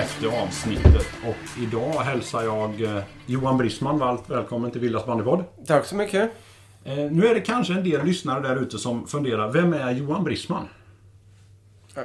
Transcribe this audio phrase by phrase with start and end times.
[0.00, 1.06] sjätte avsnittet.
[1.26, 5.44] Och idag hälsar jag eh, Johan Brisman varmt välkommen till Villas bandypodd.
[5.66, 6.30] Tack så mycket.
[6.84, 10.24] Eh, Nu är det kanske en del lyssnare där ute som funderar, vem är Johan
[10.24, 10.68] Brisman?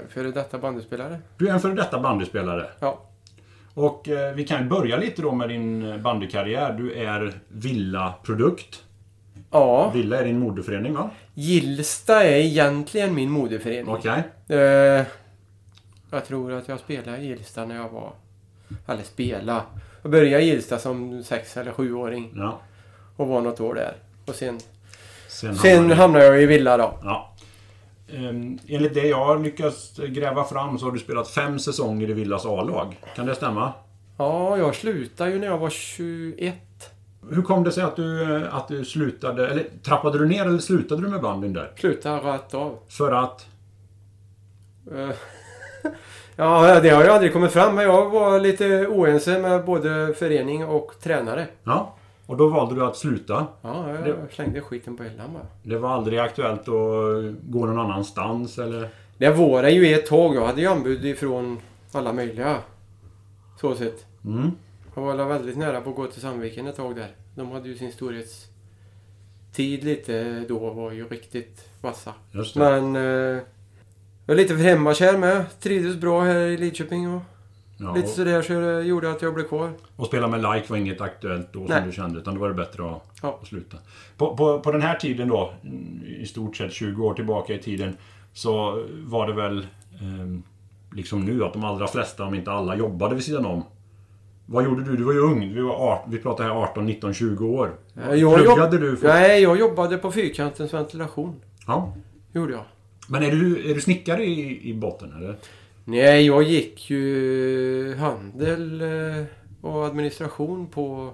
[0.09, 1.19] Före detta bandyspelare.
[1.37, 2.67] Du är en före detta bandyspelare.
[2.79, 3.01] Ja.
[3.73, 6.73] Och eh, vi kan börja lite då med din bandykarriär.
[6.73, 8.83] Du är Villa-produkt.
[9.51, 9.89] Ja.
[9.93, 11.09] Villa är din moderförening va?
[11.33, 13.87] Gillsta är egentligen min moderförening.
[13.95, 14.23] Okej.
[14.59, 15.05] Eh,
[16.11, 18.13] jag tror att jag spelade i Gillsta när jag var...
[18.87, 19.63] Eller spela.
[20.01, 22.33] Jag började i Gillsta som sex eller sjuåring.
[22.35, 22.59] Ja.
[23.17, 23.95] Och var något år där.
[24.25, 24.59] Och sen,
[25.27, 26.99] Sen, sen hamnade- hamnade jag i Villa då.
[27.03, 27.31] Ja.
[28.13, 32.13] Ehm, enligt det jag har lyckats gräva fram så har du spelat fem säsonger i
[32.13, 32.99] Villas A-lag.
[33.15, 33.73] Kan det stämma?
[34.17, 36.55] Ja, jag slutade ju när jag var 21.
[37.31, 40.59] Hur kom det sig att du, eh, att du slutade, eller trappade du ner eller
[40.59, 41.71] slutade du med bandyn där?
[41.79, 42.77] Slutade rätt av.
[42.89, 43.47] För att...
[44.95, 45.09] Eh,
[46.35, 47.75] ja, det har ju aldrig kommit fram.
[47.75, 51.47] Men jag var lite oense med både förening och tränare.
[51.63, 51.95] Ja.
[52.27, 53.47] Och då valde du att sluta.
[53.61, 55.45] Ja, jag Det- slängde skiten på hyllan bara.
[55.63, 58.89] Det var aldrig aktuellt att gå någon annanstans eller?
[59.17, 60.35] Det var det ju ett tag.
[60.35, 61.59] Jag hade ju anbud ifrån
[61.91, 62.57] alla möjliga.
[63.61, 64.05] Så sett.
[64.25, 64.51] Mm.
[64.95, 67.07] Jag var väldigt nära på att gå till Sandviken ett tag där.
[67.35, 72.13] De hade ju sin storhetstid lite då och var ju riktigt vassa.
[72.55, 72.95] Men...
[72.95, 73.41] Eh,
[74.25, 75.45] jag är lite för hemmakär med.
[75.59, 77.21] Trivdes bra här i Lidköping och
[77.77, 79.71] Ja, lite sådär så det gjorde att jag blev kvar.
[79.95, 81.77] och spela med like var inget aktuellt då Nej.
[81.79, 82.19] som du kände.
[82.19, 83.39] Utan då var det bättre att, Ja.
[83.41, 83.77] att sluta.
[84.17, 85.53] På, på, på den här tiden då,
[86.21, 87.97] i stort sett 20 år tillbaka i tiden.
[88.33, 89.67] Så var det väl
[90.01, 90.43] ehm,
[90.93, 93.63] liksom nu att de allra flesta, om inte alla, jobbade vid sidan om.
[94.45, 94.97] Vad gjorde du?
[94.97, 95.53] Du var ju ung.
[95.53, 97.71] Vi, var 18, vi pratar här 18, 19, 20 år.
[97.95, 98.97] Eh, Jag Pluggade jobb- du?
[98.97, 99.07] För...
[99.07, 101.35] Nej, jag jobbade på Fyrkantens ventilation.
[101.67, 101.93] Ja.
[102.31, 102.63] Gjorde jag.
[103.09, 105.35] Men är du, är du snickare i, i botten eller?
[105.85, 109.25] Nej, jag gick ju handel eh,
[109.61, 111.13] och administration på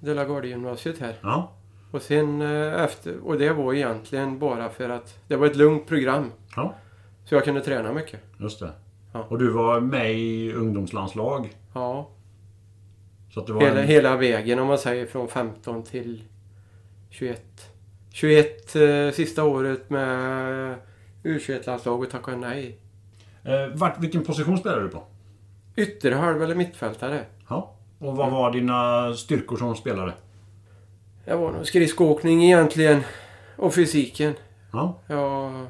[0.00, 1.14] De la Garde-gymnasiet här.
[1.22, 1.52] Ja.
[1.90, 5.86] Och sen eh, efter, och det var egentligen bara för att det var ett lugnt
[5.86, 6.32] program.
[6.56, 6.74] Ja.
[7.24, 8.20] Så jag kunde träna mycket.
[8.40, 8.70] Just det.
[9.12, 9.26] Ja.
[9.28, 11.48] Och du var med i ungdomslandslag.
[11.74, 12.10] Ja,
[13.34, 13.86] Så att det var hela, en...
[13.86, 16.22] hela vägen om man säger från 15 till
[17.10, 17.67] 21.
[18.10, 20.74] 21 eh, sista året med
[21.22, 22.78] U21-landslaget tackade nej.
[23.44, 25.02] Eh, vart, vilken position spelade du på?
[25.76, 27.24] Ytterhalv eller mittfältare.
[27.48, 27.74] Ja.
[27.98, 30.12] Och vad var dina styrkor som spelare?
[31.24, 33.02] Det var nog skridskoåkning egentligen.
[33.56, 34.34] Och fysiken.
[34.72, 34.98] Ja.
[35.06, 35.66] Jag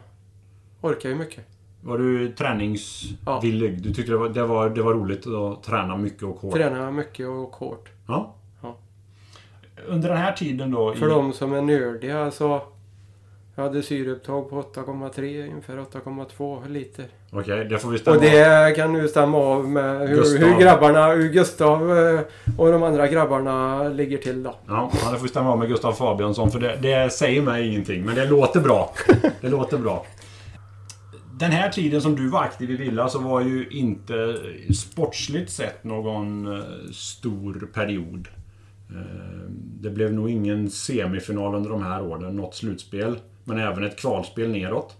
[0.81, 1.44] orkar ju mycket.
[1.81, 3.82] Var du träningsvillig?
[3.82, 6.54] Du tyckte det var, det, var, det var roligt att träna mycket och hårt?
[6.54, 7.88] Tränar mycket och hårt.
[8.06, 8.34] Ja.
[9.87, 10.94] Under den här tiden då?
[10.94, 12.62] För i, de som är nördiga så...
[13.59, 17.06] Jag hade syreupptag på 8,3 ungefär 8,2 liter.
[17.31, 20.49] Okej, det får vi stämma Och det kan nu stämma av med hur, Gustav.
[20.49, 22.21] hur grabbarna, hur Gustav eh,
[22.59, 24.55] och de andra grabbarna ligger till då.
[24.66, 27.69] Ja, ja, det får vi stämma av med Gustav Fabiansson för det, det säger mig
[27.69, 28.05] ingenting.
[28.05, 28.95] Men det låter bra.
[29.41, 30.06] Det låter bra.
[31.33, 34.37] Den här tiden som du var aktiv i Villa så var ju inte
[34.75, 36.62] sportsligt sett någon eh,
[36.93, 38.28] stor period.
[38.91, 42.36] Eh, Det blev nog ingen semifinal under de här åren.
[42.36, 43.18] Något slutspel.
[43.45, 44.97] Men även ett kvalspel neråt.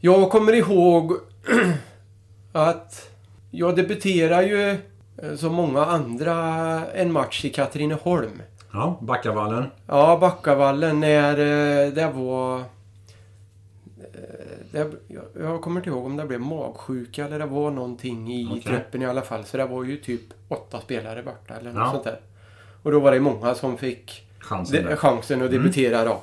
[0.00, 1.12] Jag kommer ihåg
[2.52, 3.10] att
[3.50, 4.68] jag debuterade ju
[5.22, 6.36] eh, som många andra
[6.86, 8.42] en match i Katrineholm.
[8.72, 9.64] Ja, Backavallen.
[9.86, 12.62] Ja, Backavallen när eh, det var...
[14.72, 14.90] Det,
[15.40, 18.62] jag, kommer inte ihåg om det blev magsjuka eller det var någonting i Okej.
[18.62, 19.44] truppen i alla fall.
[19.44, 21.90] Så det var ju typ åtta spelare borta eller något Ja.
[21.92, 22.20] sånt där.
[22.84, 26.22] Och då var det många som fick Chansen de, chansen att debutera då.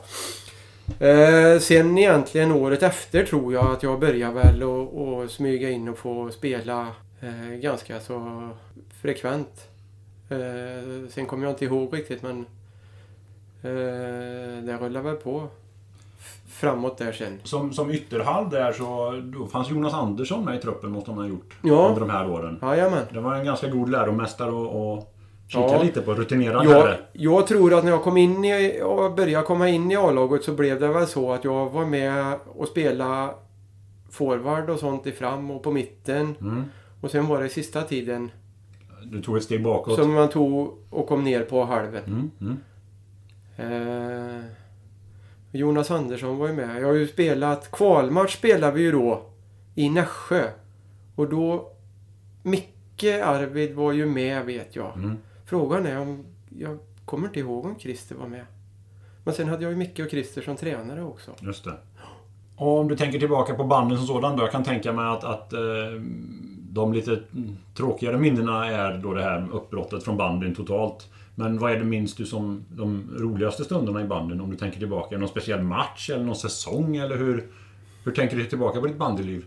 [1.06, 5.98] Eh, sen egentligen året efter tror jag att jag började väl och smyga in och
[5.98, 6.88] få spela
[7.22, 8.50] eh, ganska så
[9.02, 9.68] frekvent.
[10.30, 12.40] Eh, sen kommer jag inte ihåg riktigt men
[13.62, 15.48] eh, det rullar väl på
[16.48, 17.40] framåt där sen.
[17.44, 21.28] Som, som ytterhalv där så då fanns Jonas Andersson med i truppen måste man ha
[21.28, 21.58] gjort.
[21.62, 21.88] Ja.
[21.88, 22.60] Under de här åren.
[22.62, 23.06] Jajamän.
[23.12, 25.14] Det var en ganska god läromästare och, och
[25.52, 25.84] kika Ja.
[25.84, 26.14] lite på.
[26.14, 29.96] Rutinerad Jag, jag tror att när jag kom in i, och började komma in i
[29.96, 33.34] A-laget så blev det väl så att jag var med och spela
[34.10, 36.36] forward och sånt i fram och på mitten.
[36.42, 36.64] Mm.
[37.02, 38.32] Och sen var det sista tiden
[39.04, 39.96] Du tog ett steg bakåt.
[39.96, 42.04] som man tog och kom ner på halven.
[42.08, 42.58] Mm, mm.
[43.58, 44.42] Eh,
[45.52, 46.82] Jonas Andersson var ju med.
[46.82, 49.22] Jag har ju spelat, kvalmatch spelade vi ju då
[49.76, 50.44] i Nässjö.
[51.16, 51.72] Och då,
[52.44, 54.92] Micke Arvid var ju med vet jag.
[55.52, 58.46] Frågan är om, jag kommer inte ihåg om Christer var med.
[59.24, 61.32] Men sen hade jag ju Micke och Christer som tränare också.
[61.40, 61.74] Just det.
[62.56, 64.44] Och om du tänker tillbaka på banden som sådan då.
[64.44, 65.60] Jag kan tänka mig att, att eh,
[66.70, 67.20] de lite
[67.74, 71.08] tråkigare minnena är då det här uppbrottet från banden totalt.
[71.36, 74.80] Men vad är det minst du som de roligaste stunderna i banden om du tänker
[74.80, 75.18] tillbaka?
[75.18, 77.48] Någon speciell match eller någon säsong eller hur?
[78.04, 79.46] Hur tänker du tillbaka på ditt bandyliv?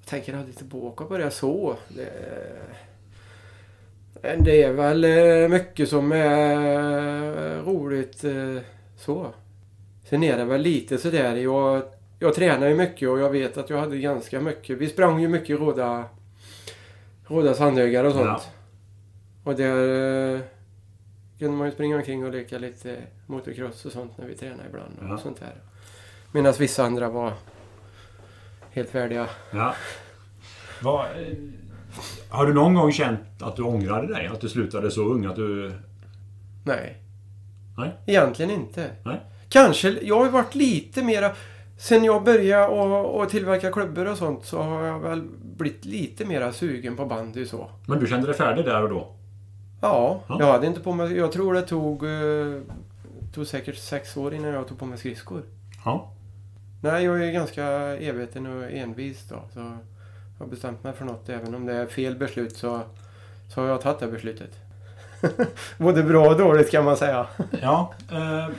[0.00, 1.76] Jag tänker aldrig tillbaka på det så.
[1.88, 2.12] Det,
[4.22, 8.62] det är väl eh, mycket som är roligt eh,
[8.96, 9.32] så.
[10.04, 11.36] Sen är det väl lite sådär.
[11.36, 11.82] Jag,
[12.18, 14.78] jag tränar ju mycket och jag vet att jag hade ganska mycket.
[14.78, 16.04] Vi sprang ju mycket råda,
[17.26, 18.24] råda sandhögar och sånt.
[18.26, 18.42] Ja.
[19.44, 20.40] Och där eh,
[21.38, 22.96] kunde man ju springa omkring och leka lite
[23.26, 24.98] motocross och sånt när vi tränade ibland.
[25.00, 25.18] Och ja.
[25.18, 25.54] sånt där.
[26.32, 27.32] Medan vissa andra var
[28.70, 29.26] helt färdiga.
[29.52, 29.74] Ja.
[30.82, 31.06] Vad,
[32.28, 34.26] har du någon gång känt att du ångrade dig?
[34.26, 35.24] Att du slutade så ung?
[35.24, 35.72] Att du...
[36.64, 36.96] Nej.
[37.76, 37.92] Nej?
[38.06, 38.90] Egentligen inte.
[39.04, 39.20] Nej.
[39.48, 39.98] Kanske.
[40.02, 41.30] Jag har varit lite mera...
[41.78, 45.22] Sen jag började och, och tillverka klubbor och sånt så har jag väl
[45.56, 47.70] blivit lite mera sugen på bandy så.
[47.86, 49.08] Men du kände dig färdig där och då?
[49.80, 50.36] Ja, ja.
[50.40, 51.16] jag hade inte på mig...
[51.16, 52.02] Jag tror det tog...
[52.02, 52.62] Uh,
[53.32, 55.42] tog säkert sex år innan jag tog på mig skridskor.
[55.84, 56.12] Ja.
[56.82, 57.64] Nej, jag är ganska
[57.96, 59.36] eveten och envis då.
[59.54, 59.78] Så
[60.40, 61.28] har bestämt mig för något.
[61.28, 62.80] Även om det är fel beslut så,
[63.54, 64.50] så har jag tagit det beslutet.
[65.78, 67.26] Både bra och dåligt kan man säga.
[67.62, 67.94] ja.
[68.10, 68.54] Eh,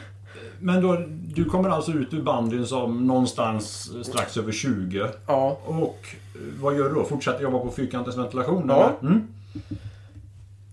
[0.60, 5.07] men då, du kommer alltså ut ur bandyn som någonstans strax över 20.
[5.28, 5.60] Ja.
[5.66, 6.16] Och
[6.60, 7.04] vad gör du då?
[7.04, 8.66] Fortsätter jobba på fyrkantig ventilation?
[8.69, 8.92] Ja.
[9.01, 9.28] Mm.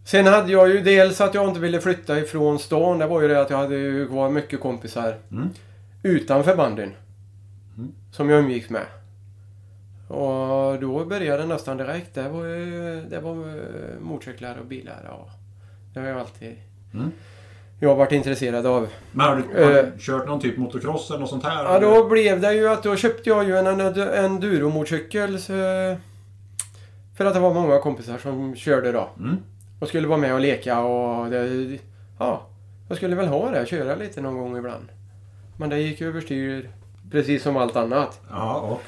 [0.05, 2.99] Sen hade jag ju dels att jag inte ville flytta ifrån stan.
[2.99, 5.49] Det var ju det att jag hade ju kvar mycket kompisar mm.
[6.03, 6.95] utanför bandyn.
[7.77, 7.93] Mm.
[8.13, 8.83] Som jag umgicks med.
[10.09, 12.15] Och då började det nästan direkt.
[12.15, 12.45] Det var,
[13.11, 15.29] det var eh, motorcyklar och bilar.
[15.95, 16.57] Det har jag alltid
[16.95, 17.13] mm.
[17.81, 18.89] jag varit intresserad av.
[19.13, 21.65] Men har du, har du uh, kört någon typ motocross eller något sånt här?
[21.65, 25.39] Ja, då blev det ju att då köpte jag ju en, en enduro-motorcykel.
[27.17, 29.09] För att det var många kompisar som körde då.
[29.19, 29.37] Mm.
[29.81, 31.79] Och skulle vara med och leka och det,
[32.19, 32.43] Ja,
[32.89, 33.67] jag skulle väl ha det.
[33.67, 34.89] Köra lite någon gång ibland.
[35.57, 36.71] Men det gick överstyr
[37.11, 38.21] precis som allt annat.
[38.31, 38.83] Ja, och?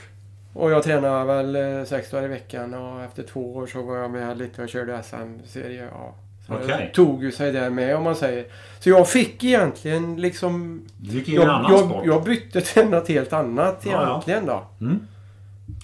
[0.52, 3.96] Och jag tränade väl eh, sex dagar i veckan och efter två år så var
[3.96, 5.88] jag med lite och körde SM-serie.
[5.92, 6.14] Ja.
[6.46, 6.86] Så okay.
[6.86, 8.44] det tog ju sig där med om man säger.
[8.80, 10.82] Så jag fick egentligen liksom...
[10.96, 12.06] Du gick in i en annan jag, sport?
[12.06, 14.66] Jag bytte till något helt annat ja, egentligen ja.
[14.78, 14.84] då.
[14.86, 15.06] Mm.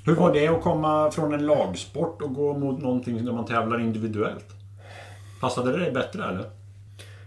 [0.06, 3.80] Hur var det att komma från en lagsport och gå mot någonting där man tävlar
[3.80, 4.46] individuellt?
[5.40, 6.50] Passade det dig bättre eller?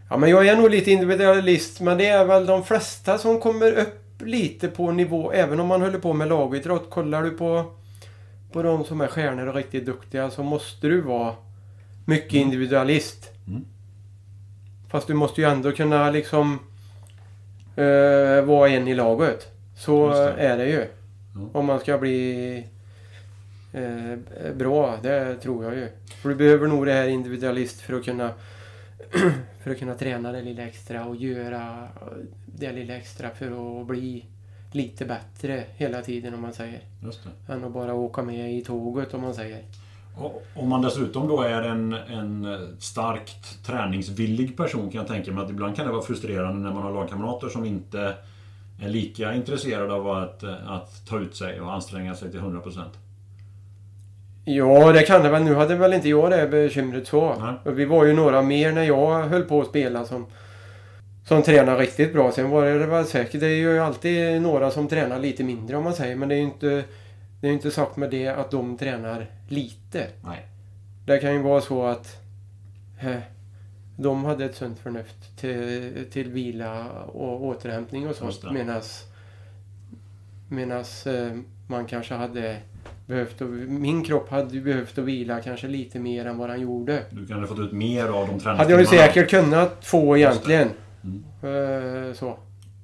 [0.10, 3.72] Ja men jag är nog lite individualist men det är väl de flesta som kommer
[3.72, 6.90] upp lite på nivå, även om man håller på med lagidrott.
[6.90, 7.66] Kollar du på,
[8.52, 11.36] på de som är stjärnor och riktigt duktiga så måste du vara
[12.06, 12.44] mycket mm.
[12.44, 13.32] individualist.
[13.48, 13.66] Mm.
[14.90, 16.60] Fast du måste ju ändå kunna liksom
[17.78, 19.48] uh, vara en i laget.
[19.78, 20.32] Så det.
[20.32, 20.86] är det ju.
[21.36, 21.50] Mm.
[21.54, 22.64] Om man ska bli
[23.76, 24.16] uh,
[24.56, 25.88] bra, det tror jag ju.
[26.22, 28.30] För du behöver nog det här individualist för att kunna
[29.64, 31.88] för att kunna träna det lilla extra och göra
[32.46, 34.26] det lilla extra för att bli
[34.72, 36.82] lite bättre hela tiden om man säger.
[37.04, 37.54] Just det.
[37.54, 39.64] Än att bara åka med i tåget om man säger.
[40.18, 45.44] Och om man dessutom då är en, en starkt träningsvillig person kan jag tänka mig
[45.44, 48.16] att ibland kan det vara frustrerande när man har lagkamrater som inte
[48.82, 52.84] är lika intresserade av att, att ta ut sig och anstränga sig till 100%.
[54.56, 55.44] Ja, det kan det väl.
[55.44, 57.36] Nu hade väl inte jag det bekymret så.
[57.40, 57.74] Nej.
[57.74, 60.26] Vi var ju några mer när jag höll på att spela som,
[61.28, 62.32] som tränar riktigt bra.
[62.32, 65.84] Sen var det väl säkert, det är ju alltid några som tränar lite mindre om
[65.84, 66.16] man säger.
[66.16, 66.84] Men det är ju inte,
[67.42, 70.08] det är inte sagt med det att de tränar lite.
[70.24, 70.46] Nej.
[71.06, 72.22] Det kan ju vara så att
[73.02, 73.20] eh,
[73.98, 78.44] de hade ett sunt förnuft till, till vila och återhämtning och sånt.
[80.50, 81.38] Medan eh,
[81.68, 82.58] man kanske hade
[83.10, 86.62] behövt att, min kropp hade ju behövt att vila kanske lite mer än vad den
[86.62, 87.04] gjorde.
[87.10, 88.58] Du kunde fått ut mer av de träningstimmarna.
[88.58, 90.70] Hade jag ju säkert kunnat få egentligen.
[91.04, 91.24] Mm.
[92.08, 92.38] Eh, så.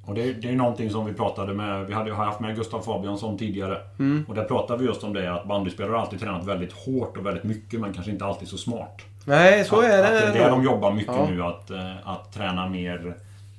[0.06, 1.86] Och det är, det är någonting som vi pratade med.
[1.86, 3.78] Vi hade ju haft med Gustav Fabiansson tidigare.
[4.00, 4.26] Mm.
[4.28, 7.26] Och där pratade vi just om det att bandyspelare har alltid tränat väldigt hårt och
[7.26, 9.02] väldigt mycket men kanske inte alltid så smart.
[9.26, 10.28] Nej, så att, är det.
[10.28, 11.28] Att det är det de jobbar mycket ja.
[11.30, 11.44] nu.
[11.44, 13.14] Att, eh, att träna mer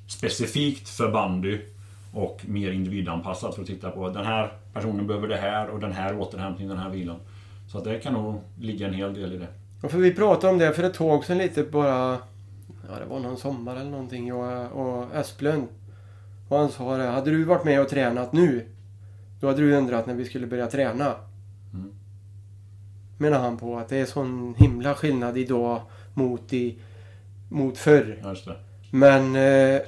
[0.08, 1.60] specifikt för bandy.
[2.16, 5.92] Och mer individanpassat för att titta på den här personen behöver det här och den
[5.92, 7.16] här återhämtningen, den här vilan.
[7.68, 9.48] Så att det kan nog ligga en hel del i det.
[9.82, 12.18] Och för vi pratade om det för ett tag sedan lite bara...
[12.88, 14.28] Ja, det var någon sommar eller någonting.
[14.28, 15.68] Jag och Esplund.
[16.48, 17.04] Och han sa det.
[17.04, 18.66] Hade du varit med och tränat nu?
[19.40, 21.14] Då hade du undrat när vi skulle börja träna.
[21.74, 21.92] Mm.
[23.18, 25.80] Menar han på att det är sån himla skillnad idag
[26.14, 26.78] mot, i,
[27.48, 28.22] mot förr.
[28.24, 28.56] Just det.
[28.90, 29.36] Men...
[29.36, 29.82] Eh,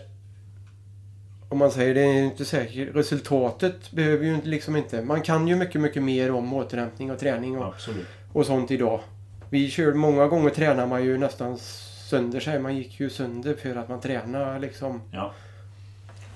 [1.49, 2.97] om man säger det är inte säkert.
[2.97, 5.03] Resultatet behöver ju liksom inte.
[5.03, 7.75] Man kan ju mycket, mycket mer om återhämtning och träning och,
[8.33, 9.01] och sånt idag.
[9.51, 11.59] Vi körde många gånger tränar man ju nästan
[12.11, 12.59] sönder sig.
[12.59, 15.33] Man gick ju sönder för att man tränar liksom Ja.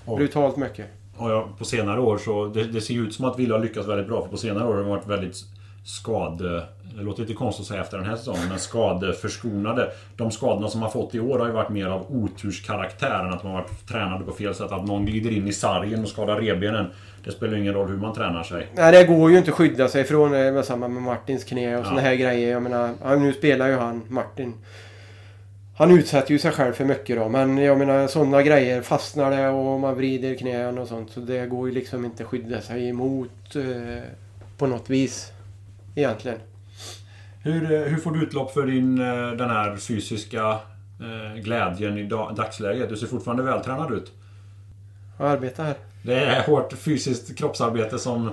[0.05, 0.87] Och, brutalt mycket.
[1.17, 2.47] och ja, på senare år så...
[2.47, 4.23] Det, det ser ju ut som att Villa har lyckats väldigt bra.
[4.23, 5.37] För på senare år har de varit väldigt
[5.85, 6.63] skade...
[6.97, 9.91] Det låter lite konstigt att säga efter den här säsongen, men skadeförskonade.
[10.17, 13.45] De skadorna som man fått i år har ju varit mer av oturskaraktär än att
[13.45, 14.73] man varit tränade på fel sätt.
[14.73, 16.87] Att någon glider in i sargen och skadar revbenen.
[17.25, 18.67] Det spelar ju ingen roll hur man tränar sig.
[18.75, 21.77] Nej, det går ju inte att skydda sig från det med samma med Martins knä
[21.77, 21.89] och Ja.
[21.89, 22.53] såna här grejer.
[22.53, 24.55] Jag menar, nu spelar ju han, Martin.
[25.77, 27.29] Han utsätter ju sig själv för mycket då.
[27.29, 31.11] Men jag menar sådana grejer fastnar det och man vrider knän och sånt.
[31.11, 34.03] Så det går ju liksom inte att skydda sig emot eh,
[34.59, 35.33] på något vis.
[35.95, 36.39] Egentligen.
[37.43, 40.51] Hur, eh, hur får du utlopp för din, eh, den här fysiska
[41.01, 42.89] eh, glädjen i da- dagsläget?
[42.89, 44.13] Du ser fortfarande vältränad ut.
[45.19, 45.75] Jag arbetar här.
[46.03, 48.31] Det är hårt fysiskt kroppsarbete som...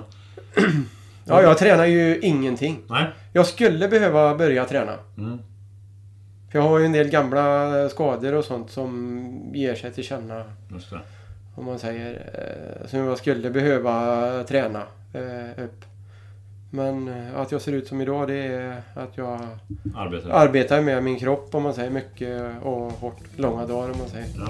[1.24, 2.78] Ja, jag tränar ju ingenting.
[2.88, 3.06] Nej.
[3.32, 4.92] Jag skulle behöva börja träna.
[5.18, 5.38] Mm.
[6.50, 10.44] För jag har ju en del gamla skador och sånt som ger sig till känna.
[11.54, 12.22] Om man säger.
[12.86, 14.82] Som jag skulle behöva träna
[15.56, 15.84] upp.
[16.70, 19.40] Men eh, att jag ser ut som idag det är att jag
[19.94, 20.30] Arbetar.
[20.30, 24.26] arbetar med min kropp om man säger mycket och hårt långa dagar om man säger.
[24.38, 24.48] Ja.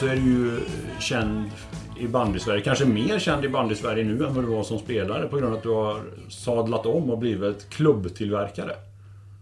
[0.00, 0.60] Så är du ju
[1.00, 1.50] känd
[1.98, 2.60] i bandy-Sverige.
[2.62, 5.58] Kanske mer känd i bandy-Sverige nu än vad du var som spelare på grund av
[5.58, 8.72] att du har sadlat om och blivit klubbtillverkare.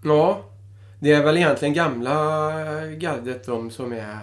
[0.04, 0.40] Ja.
[1.00, 2.50] Det är väl egentligen gamla
[2.86, 4.18] gardet de som är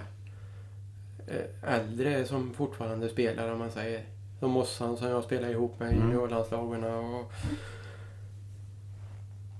[1.27, 4.01] eh, äldre som fortfarande spelar om man säger.
[4.39, 6.07] Som Mossan som jag spelar ihop med i Mm.
[6.07, 7.31] juniorlandslagen och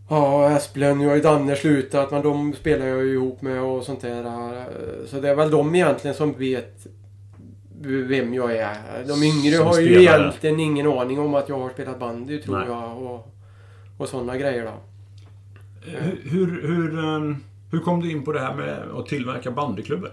[0.09, 3.83] Ja, Esplön, nu har ju Danne slutat men de spelar jag ju ihop med och
[3.83, 4.23] sånt där.
[5.07, 6.87] Så det är väl de egentligen som vet
[7.81, 8.77] vem jag är.
[9.07, 10.21] De yngre Som har ju spelare.
[10.21, 12.67] egentligen ingen aning om att jag har spelat bandy tror Nej.
[12.67, 13.01] jag.
[13.01, 13.33] Och,
[13.97, 14.71] och sådana grejer då.
[15.91, 17.35] Hur, hur, hur, ehm,
[17.71, 20.11] hur kom du in på det här med att tillverka bandyklubbor?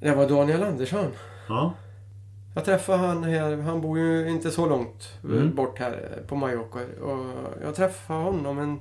[0.00, 1.06] Det var Daniel Andersson.
[1.48, 1.74] Ja.
[2.58, 5.54] Jag träffade han här, han bor ju inte så långt Mm.
[5.54, 6.78] bort här på Mallorca.
[7.02, 7.26] Och
[7.62, 8.78] jag träffade honom en,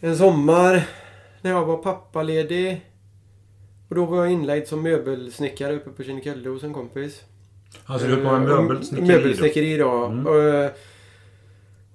[0.00, 0.88] en sommar
[1.42, 2.84] när jag var pappaledig.
[3.88, 7.22] Och då var jag inlagd som möbelsnickare uppe på Kinnekulle hos en kompis.
[7.84, 9.06] Alltså du Eh, möbelsnickeri?
[9.06, 10.04] Möbelsnickeri då.
[10.04, 10.26] Mm.
[10.26, 10.70] Och, eh,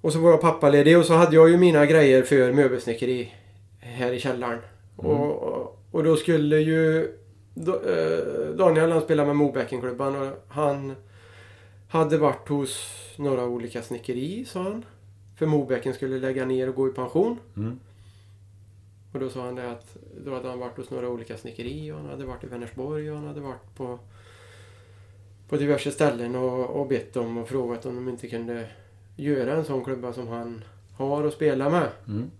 [0.00, 3.34] och så var jag pappaledig och så hade jag ju mina grejer för möbelsnickeri
[3.78, 4.58] här i källaren.
[5.02, 5.16] Mm.
[5.16, 7.08] Och, och, då skulle ju
[8.56, 10.94] Daniel han spelar med Mobäckenklubban och han
[11.88, 14.84] hade varit hos några olika snickeri sa han.
[15.38, 17.38] För Mobäcken skulle lägga ner och gå i pension.
[17.56, 17.80] Mm.
[19.12, 21.96] Och då sa han det att då hade han varit hos några olika snickeri och
[21.96, 23.98] han hade varit i Vänersborg och han hade varit på
[25.50, 28.68] på diverse ställen och, och bett dem och frågat om de inte kunde
[29.16, 30.64] göra en sån klubba som han
[30.96, 31.88] har att spela med.
[32.08, 32.30] Mm.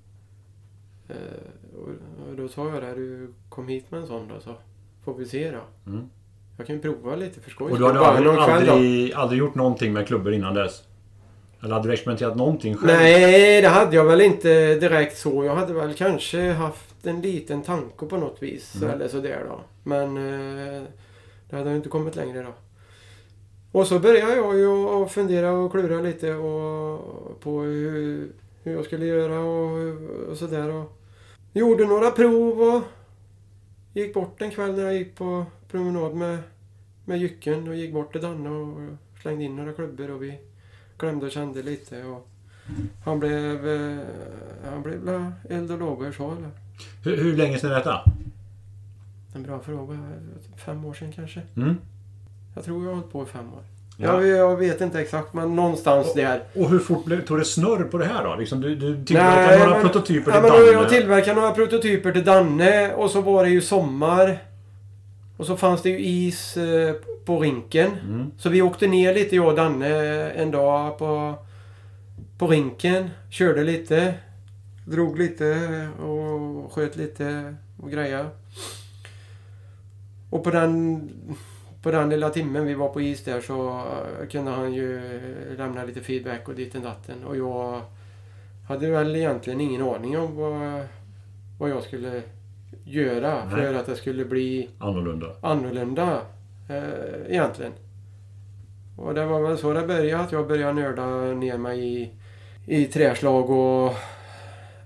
[1.09, 1.89] Eh, och,
[2.29, 4.55] och då sa jag det, du kom hit med en sån då så
[5.05, 5.91] får vi se då.
[5.91, 6.09] Mm.
[6.57, 9.93] Jag kan ju prova lite för skojs Och du hade aldrig, aldrig, aldrig gjort någonting
[9.93, 10.83] med klubbor innan dess?
[11.63, 12.93] Eller hade du experimenterat någonting själv?
[12.93, 15.45] Nej, det hade jag väl inte direkt så.
[15.45, 18.77] Jag hade väl kanske haft en liten tanke på något vis.
[18.77, 18.91] Mm.
[18.91, 19.61] Eller sådär då.
[19.83, 20.83] Men eh,
[21.51, 22.55] det hade ju inte kommit längre då.
[23.73, 28.85] Och så började jag ju att fundera och klura lite och, på hur, hur jag
[28.85, 29.97] skulle göra och,
[30.31, 30.71] och sådär.
[30.71, 30.99] Och
[31.53, 32.83] gjorde några prov och
[33.93, 36.39] gick bort en kväll när jag gick på promenad med,
[37.05, 40.39] med jycken och gick bort till Danne och slängde in några klubbor och vi
[40.97, 42.05] klämde och kände lite.
[42.05, 42.29] Och
[43.05, 43.69] han blev...
[43.69, 43.99] Eh,
[44.65, 46.51] han blev eld och lågor så eller?
[47.05, 48.05] Hur, hur länge sedan är detta?
[49.35, 49.99] En bra fråga.
[50.57, 51.43] Fem år sedan kanske.
[51.57, 51.77] Mm.
[52.55, 53.65] Jag tror jag har hållit på i fem år.
[54.03, 56.43] Jag, jag vet inte exakt men någonstans där.
[56.55, 58.37] Och hur fort blev, tog det snurr på det här då?
[58.37, 60.73] Liksom, du, du tillverkade några men- prototyper ja, till Danne.
[60.73, 64.39] Jag tillverkade några prototyper till Danne och så var det ju sommar.
[65.37, 67.91] Och så fanns det ju is eh, på rinken.
[68.09, 68.31] Mm.
[68.39, 69.89] Så vi åkte ner lite jag och Danne
[70.31, 71.35] en dag på,
[72.39, 73.11] på rinken.
[73.31, 74.15] Körde lite.
[74.87, 78.29] Drog lite och sköt lite och grejer.
[80.31, 81.09] Och på den,
[81.83, 85.01] på den lilla timmen vi var på is där så eh, kunde han ju
[85.59, 87.25] lämna lite feedback och dit och datten.
[87.25, 87.83] Och jag
[88.69, 90.87] hade väl egentligen ingen aning om vad,
[91.59, 92.23] vad jag skulle
[92.85, 93.55] göra Nej.
[93.55, 95.27] för att det skulle bli Annorlunda.
[95.41, 96.21] annorlunda
[96.69, 97.73] eh, egentligen.
[98.97, 100.23] Och det var väl så det började.
[100.23, 102.11] Att jag började nörda ner mig i,
[102.67, 103.95] i träslag och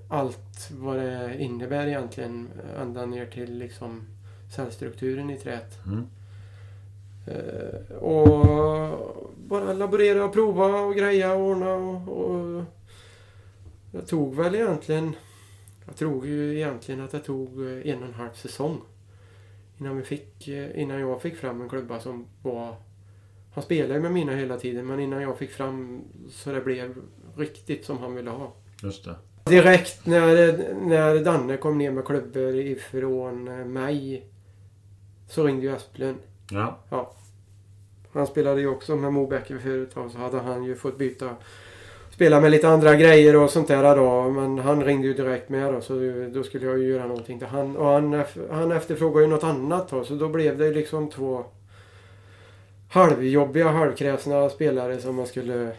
[0.09, 2.49] allt vad det innebär egentligen.
[2.81, 4.07] Ända ner till liksom
[4.51, 5.79] cellstrukturen i träet.
[5.87, 6.07] Mm.
[7.26, 12.64] Eh, och bara laborera och prova och greja och ordna och, och
[13.93, 15.16] jag tog väl egentligen
[15.87, 18.81] jag tror ju egentligen att det tog eh, en och en halv säsong
[19.78, 22.76] innan, vi fick, eh, innan jag fick fram en klubba som var
[23.54, 26.95] han spelade med mina hela tiden men innan jag fick fram så det blev
[27.37, 28.52] riktigt som han ville ha.
[28.83, 29.16] Just det.
[29.45, 34.26] Direkt när, när Danne kom ner med klubbor ifrån eh, mig
[35.28, 36.19] så ringde ju Asplund.
[36.50, 36.78] Ja.
[38.13, 41.30] Han spelade ju också med Mobecker förut och så hade han ju fått byta
[42.11, 44.30] Spela med lite andra grejer och sånt där då.
[44.30, 45.93] Men han ringde ju direkt med då så
[46.35, 47.76] då skulle jag ju göra någonting till han.
[47.76, 51.45] Och han, han efterfrågade ju något annat då så då blev det liksom två
[52.91, 55.71] halvjobbiga, halvkräsna spelare som man skulle...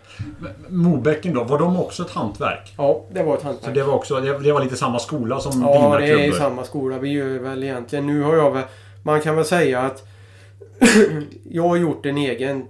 [0.70, 2.74] Mobäcken då, var de också ett hantverk?
[2.78, 3.76] Ja, det var ett Så hantverk.
[3.76, 6.22] det var också, det, det var lite samma skola som Ja, dina det är i
[6.24, 6.38] klubbor?
[6.38, 6.98] samma skola.
[6.98, 8.08] Vi gör väl egentligen...
[8.08, 8.64] Nu har jag väl...
[9.04, 10.08] Man kan väl säga att
[11.50, 12.66] jag har gjort en egen...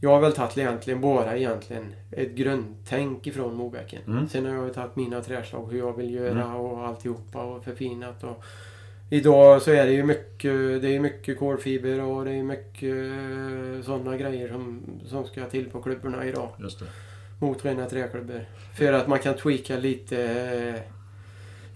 [0.00, 4.02] Jag har väl tagit egentligen bara egentligen ett grundtänk ifrån Mobäcken.
[4.06, 4.28] Mm.
[4.28, 6.54] Sen har jag tagit mina träslag, hur jag vill göra Mm.
[6.54, 8.24] och alltihopa och förfinat.
[8.24, 8.44] Och
[9.10, 12.94] idag så är det ju mycket, det är mycket kolfiber och det är mycket
[13.84, 16.48] sådana grejer som, som ska till på klubborna idag.
[16.58, 16.86] Just det.
[17.40, 18.40] Mot rena träklubbor.
[18.78, 20.22] För att man kan tweaka lite
[20.74, 20.97] eh,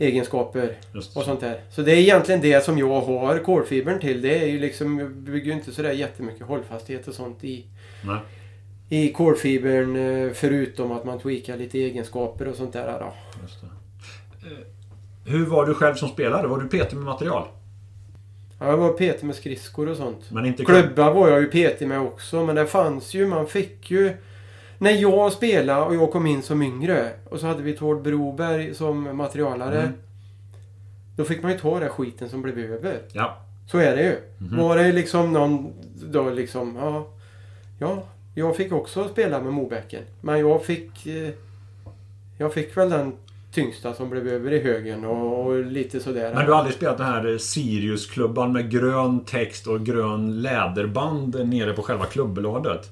[0.06, 0.76] egenskaper
[1.14, 1.60] och sånt där.
[1.70, 4.22] Så det är egentligen det som jag har kolfibern till.
[4.22, 7.66] Det är ju liksom, jag bygger ju inte sådär jättemycket hållfasthet och sånt i,
[8.04, 8.18] Nej.
[8.88, 9.96] i kolfibern.
[10.26, 12.98] eh, Förutom att man tweakar lite egenskaper och sånt där.
[13.00, 13.12] Då.
[14.46, 14.52] Eh,
[15.32, 16.46] Hur var du själv som spelare?
[16.46, 17.48] Var du petig med material?
[18.60, 20.30] Ja, jag var petig med skridskor och sånt.
[20.30, 22.44] Men inte Klubba var jag ju petig med också.
[22.46, 24.12] Men det fanns ju, man fick ju...
[24.82, 28.74] När jag spelade och jag kom in som yngre och så hade vi Tord Broberg
[28.74, 29.80] som materialare.
[29.80, 29.92] Mm.
[31.16, 32.98] Då fick man ju ta den skiten som blev över.
[33.12, 33.36] Ja.
[33.70, 34.16] Så är det ju.
[34.38, 34.58] Mhm.
[34.58, 35.72] Var det liksom någon
[36.10, 37.06] då liksom, ja.
[37.78, 38.02] Ja,
[38.34, 40.02] jag fick också spela med Mobäcken.
[40.20, 41.06] Men jag fick...
[41.06, 41.30] Eh,
[42.38, 43.12] jag fick väl den
[43.52, 46.34] tyngsta som blev över i högen och, och lite sådär.
[46.34, 51.72] Men du har aldrig spelat den här Sirius-klubban med grön text och grön läderband nere
[51.72, 52.90] på själva klubblådet?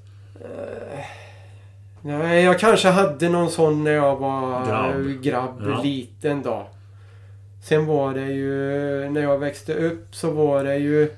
[2.03, 5.23] Nej, jag kanske hade någon sån när jag var Grabb.
[5.23, 5.83] grabb, Ja.
[5.83, 6.67] liten då.
[7.65, 8.51] Sen var det ju,
[9.11, 11.11] när jag växte upp så var det ju...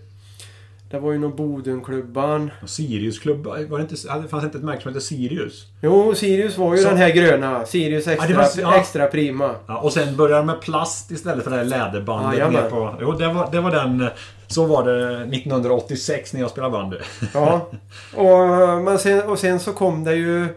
[0.90, 2.50] Det var ju någon Bodenklubban.
[2.66, 3.50] Sirius-klubba?
[3.50, 5.66] Var det, inte, det fanns inte ett märke som hette Sirius?
[5.82, 7.66] Jo, Sirius var ju Så- den här gröna.
[7.66, 8.76] Sirius extra, det var- ja.
[8.76, 9.54] extra prima.
[9.66, 12.62] Ja, och sen började de med plast istället för det här läderbandet Jajamän.
[12.62, 12.94] ner på...
[13.00, 14.08] Jo, det var, det var den...
[14.46, 16.96] Så var det 1986 när jag spelade bandy.
[17.34, 17.70] Ja.
[18.16, 20.48] Och, men sen, och sen så kom det ju...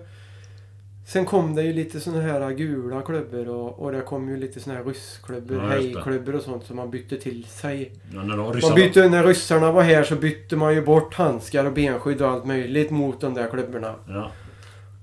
[1.08, 4.60] Sen kom det ju lite såna här gula klubbor och, och det kom ju lite
[4.60, 7.92] såna här ryssklubbor, Ja, hejklubbor och sånt som man bytte till sig.
[8.14, 8.76] Ja, när de Man ryssarna...
[8.76, 12.46] bytte, när ryssarna var här så bytte man ju bort handskar och benskydd och allt
[12.46, 13.96] möjligt mot de där klubborna.
[14.08, 14.32] Ja,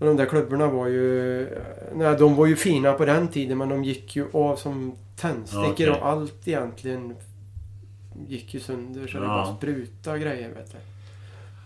[0.01, 1.49] Och de där klubborna var ju...
[1.95, 5.65] Nej, de var ju fina på den tiden men de gick ju av som tändstickor
[5.67, 5.91] Ja, okej.
[5.91, 7.15] och allt egentligen
[8.29, 10.79] gick ju sönder så det bara spruta grejer vet du.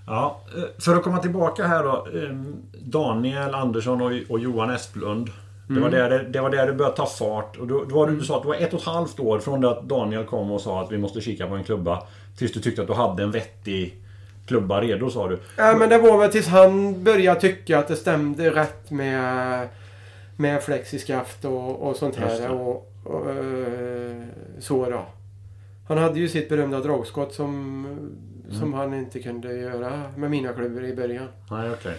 [0.06, 2.06] Ja, eh, för att komma tillbaka här då.
[2.14, 2.36] eh,
[2.80, 5.30] Daniel Andersson och, Johan Esplund.
[5.68, 7.56] Det, var där, det, det var där det började ta fart.
[7.56, 9.38] Och då, då var det, du sa att det var ett och ett halvt år
[9.38, 12.02] från det att Daniel kom och sa att vi måste kika på en klubba.
[12.38, 14.02] Tills du tyckte att du hade en vettig
[14.46, 15.38] klubba redo, sa du.
[15.56, 19.68] Ja, men det var väl tills han började tycka att det stämde rätt med,
[20.36, 22.50] med flexiskaft och, och sånt här.
[22.50, 24.22] Och, och, eh,
[24.60, 25.06] så då.
[25.88, 27.86] Han hade ju sitt berömda dragskott som,
[28.48, 28.60] Mm.
[28.60, 31.28] som han inte kunde göra med mina klubbor i början.
[31.50, 31.94] Nej, okej.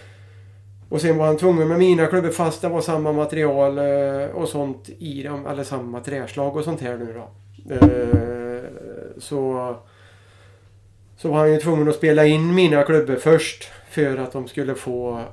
[0.88, 4.48] Och sen var han tvungen med mina klubbor fast det var samma material eh, och
[4.48, 5.46] sånt i dem.
[5.46, 7.28] Eller samma träslag och sånt här nu då.
[7.74, 8.62] Eh,
[9.18, 9.76] Så...
[11.16, 13.70] Så var han ju tvungen att spela in mina klubbor först.
[13.90, 15.24] För att de skulle få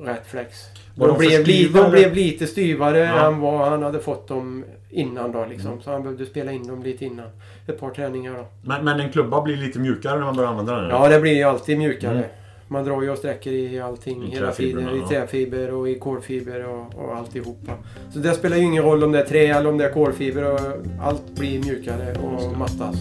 [0.00, 0.56] rätt flex.
[0.94, 3.26] De, de blev, de blev lite styvare Ja.
[3.26, 4.64] än vad han hade fått dem
[4.96, 5.70] innan då liksom.
[5.70, 5.82] Mm.
[5.82, 7.26] Så han behövde spela in dem lite innan.
[7.66, 8.46] Ett par träningar då.
[8.62, 10.90] Men, men en klubba blir lite mjukare när man börjar använda den?
[10.90, 12.18] Ja, det blir ju alltid mjukare.
[12.18, 12.30] Mm.
[12.68, 14.88] Man drar ju och sträcker i allting I hela tiden.
[14.96, 17.72] I träfiber och i kolfiber och, och alltihopa.
[18.12, 20.52] Så det spelar ju ingen roll om det är trä eller om det är kolfiber.
[20.52, 20.60] Och
[21.00, 22.58] allt blir mjukare och det.
[22.58, 22.96] mattas.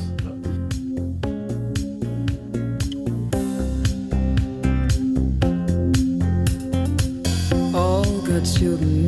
[7.76, 9.05] All good children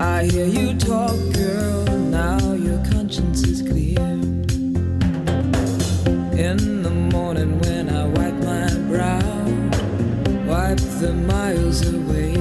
[0.00, 1.84] I hear you talk, girl.
[1.98, 4.00] Now your conscience is clear.
[6.36, 9.20] In the morning when I wipe my brow,
[10.46, 12.33] wipe the miles away.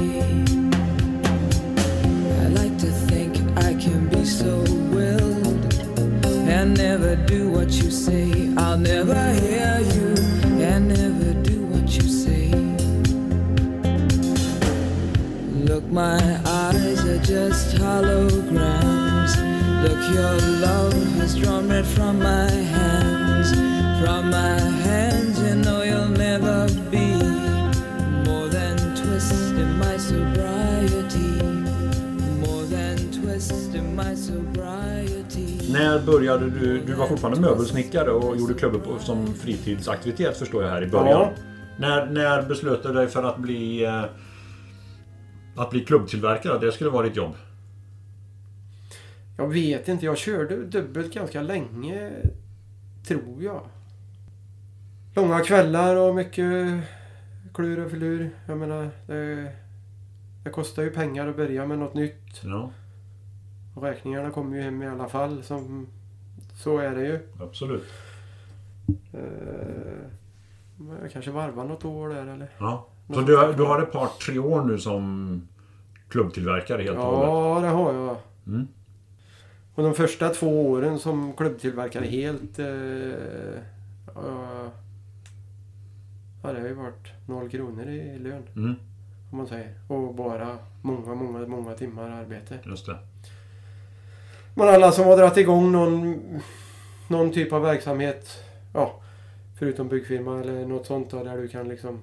[20.11, 23.51] Your love has drawn red from my hands.
[24.01, 27.07] From my hands, you know you'll never be
[28.25, 31.43] more than twist in my sobriety.
[32.45, 35.71] More than twist in my sobriety.
[35.71, 36.79] När började du?
[36.79, 41.07] Du var fortfarande möbelsnickare och gjorde klubbor på, som fritidsaktivitet förstår jag här i början.
[41.09, 41.31] Ja.
[41.77, 44.03] När, när beslöt du dig för att bli eh,
[45.55, 46.59] att bli klubbtillverkare?
[46.59, 47.35] Det skulle vara ditt jobb?
[49.37, 50.05] Jag vet inte.
[50.05, 52.11] Jag körde dubbelt ganska länge.
[53.07, 53.61] Tror jag.
[55.15, 56.83] Långa kvällar och mycket
[57.53, 58.29] klur och filur.
[58.47, 59.51] Jag menar, det,
[60.43, 62.43] det kostar ju pengar att börja med något nytt.
[62.43, 62.71] Ja,
[63.75, 65.43] Och räkningarna kommer ju hem i alla fall.
[65.43, 65.87] Som,
[66.55, 67.19] så är det ju.
[67.41, 67.83] absolut.
[70.77, 72.49] Men jag kanske varvar något år där eller?
[72.57, 72.87] Ja.
[73.13, 75.41] Så du, har- du har ett par, tre år nu som
[76.09, 77.29] klubbtillverkare helt och hållet?
[77.29, 78.17] Ja, det har jag.
[78.47, 78.67] Mm.
[79.75, 82.59] Och de första två åren som klubbtillverkare helt...
[82.59, 82.65] Eh,
[84.15, 84.71] ja,
[86.43, 88.43] ja, det har ju varit noll kronor i lön.
[88.55, 88.75] Mm,
[89.31, 89.73] Om man säger.
[89.87, 92.59] Och bara många, många, många timmar arbete.
[92.65, 92.97] just det.
[94.55, 96.19] Men alla som har dragit igång någon,
[97.07, 98.43] någon typ av verksamhet.
[98.73, 98.99] Ja,
[99.59, 101.99] förutom byggfirma eller något sånt då, där du kan liksom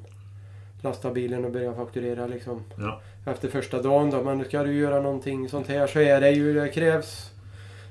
[0.83, 2.65] lasta bilen och börja fakturera liksom.
[2.79, 3.01] Ja.
[3.27, 4.23] Efter första dagen då.
[4.25, 7.31] Men ska du göra någonting sånt här så är det ju, det krävs...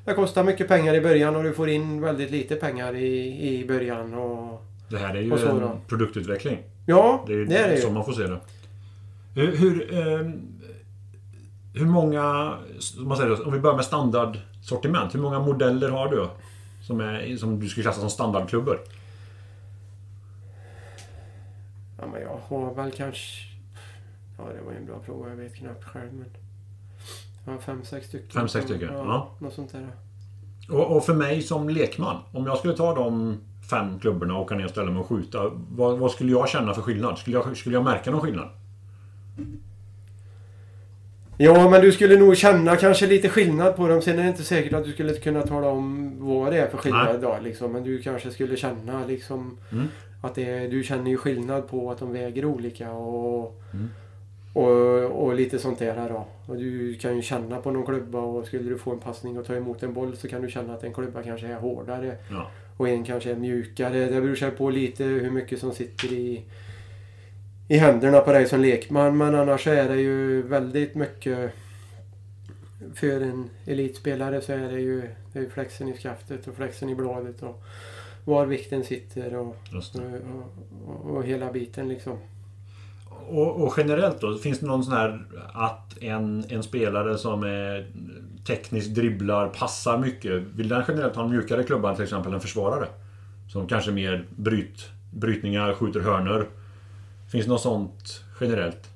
[0.09, 3.67] Det kostar mycket pengar i början och du får in väldigt lite pengar i, i
[3.67, 4.13] början.
[4.13, 5.77] Och, Det här är ju så en då?
[5.87, 6.57] produktutveckling.
[6.85, 7.93] ja, Det är, det är det så ju.
[7.93, 8.39] man får se det.
[9.35, 10.29] Hur, hur, eh,
[11.73, 12.53] hur många,
[12.99, 15.15] om man säger, om vi börjar med standardsortiment.
[15.15, 16.27] Hur många modeller har du?
[16.87, 18.79] Som, är, som du skulle klassa som standardklubbor?
[21.99, 23.47] Ja, men jag har väl kanske...
[24.37, 25.29] Ja, det var ju en bra fråga.
[25.29, 26.25] Jag vet knappt själv men...
[27.49, 28.29] Ja, fem, sex stycken.
[28.29, 29.31] Fem, sex stycken, Ja, ja.
[29.39, 29.87] något sånt där.
[30.69, 33.37] Och, och för mig som lekman, om jag skulle ta de
[33.69, 35.51] fem klubborna och åka ner och ställa mig och skjuta.
[35.71, 37.17] Vad, vad skulle jag känna för skillnad?
[37.17, 38.49] Skulle jag, skulle jag märka någon skillnad?
[41.41, 44.01] Ja, men du skulle nog känna kanske lite skillnad på dem.
[44.01, 46.77] Sen är det inte säkert att du skulle kunna tala om vad det är för
[46.77, 47.37] skillnad då.
[47.43, 47.71] Liksom.
[47.71, 49.87] Men du kanske skulle känna liksom Mm.
[50.23, 53.89] att det, du känner ju skillnad på att de väger olika och, Mm.
[54.53, 56.27] Och, och lite sånt där då.
[56.45, 59.45] Och du kan ju känna på någon klubba och skulle du få en passning och
[59.45, 62.51] ta emot en boll så kan du känna att en klubba kanske är hårdare Ja.
[62.77, 64.05] och en kanske är mjukare.
[64.05, 66.43] Det beror sig på lite hur mycket som sitter i,
[67.67, 69.17] i händerna på dig som lekman.
[69.17, 71.51] Men annars är det ju väldigt mycket
[72.95, 75.01] för en elitspelare så är det ju,
[75.33, 77.63] det är flexen i skaftet och flexen i bladet och
[78.25, 82.17] var vikten sitter och, och, och, och hela biten liksom.
[83.29, 87.87] Och, och generellt då, finns det någon sån här att en, en spelare som är
[88.47, 90.31] tekniskt dribblar, passar mycket.
[90.55, 92.87] Vill den generellt ha en mjukare klubba till exempel en försvarare?
[93.51, 96.47] Som kanske mer bryt, brytningar, skjuter hörnor.
[97.31, 98.89] Finns det något sånt generellt?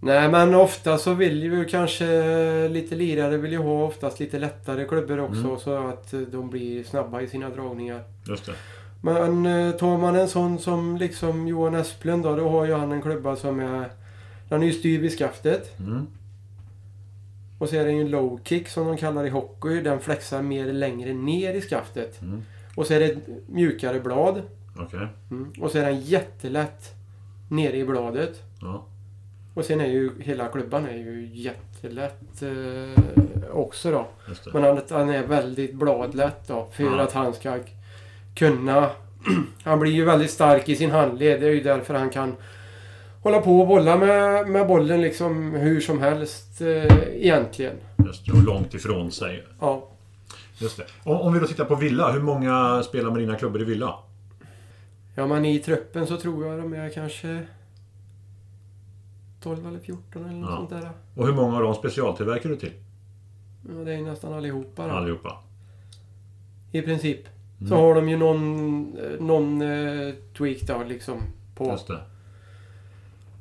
[0.00, 4.84] Nej men ofta så vill ju kanske lite lirare vill ju ha oftast lite lättare
[4.84, 5.58] klubbor också Mm.
[5.58, 8.02] så att de blir snabba i sina dragningar.
[8.28, 8.52] Just det.
[9.04, 12.92] Men eh, tar man en sån som liksom Johan Esplund då, då har ju han
[12.92, 13.88] en klubba som är...
[14.48, 15.78] Den är ju styv i skaftet.
[15.78, 16.06] Mm.
[17.58, 19.80] Och så är det ju en low kick som de kallar i hockey.
[19.80, 22.22] Den flexar mer längre ner i skaftet.
[22.22, 22.42] Mm.
[22.76, 24.42] Och så är det ett mjukare blad.
[24.78, 25.06] Okej.
[25.30, 25.52] Mm.
[25.60, 26.90] Och så är den jättelätt
[27.50, 28.42] nere i bladet.
[28.60, 28.86] Ja.
[29.54, 33.02] Och sen är ju hela klubban är ju jättelätt eh,
[33.52, 34.06] också då.
[34.52, 36.68] Men att han är väldigt bladlätt då.
[36.72, 37.00] För Ja.
[37.00, 37.58] att han ska
[38.34, 38.90] kunna...
[39.64, 41.40] han blir ju väldigt stark i sin handled.
[41.40, 42.36] Det är ju därför han kan
[43.22, 47.76] hålla på och bolla med, med bollen liksom hur som helst eh, egentligen.
[48.06, 48.32] Just det.
[48.32, 49.44] Och långt ifrån sig.
[49.60, 49.88] Ja.
[50.58, 50.84] Just det.
[51.04, 52.12] Om, om vi då tittar på Villa.
[52.12, 53.94] Hur många spelar med dina klubbor i Villa?
[55.14, 57.42] ja, men i truppen så tror jag de är kanske
[59.42, 60.56] 12 eller 14 eller något Ja.
[60.56, 60.90] sånt där.
[61.16, 62.72] Och hur många av dem specialtillverkar du till?
[63.68, 64.92] Ja, det är nästan allihopa då.
[64.92, 65.38] Allihopa.
[66.72, 67.20] I princip.
[67.68, 67.84] Så Mm.
[67.86, 71.16] har de ju någon, eh, någon eh, tweak då liksom.
[71.54, 71.70] På.
[71.70, 71.90] Just.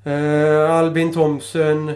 [0.03, 1.91] Eh, Albin Thomsen,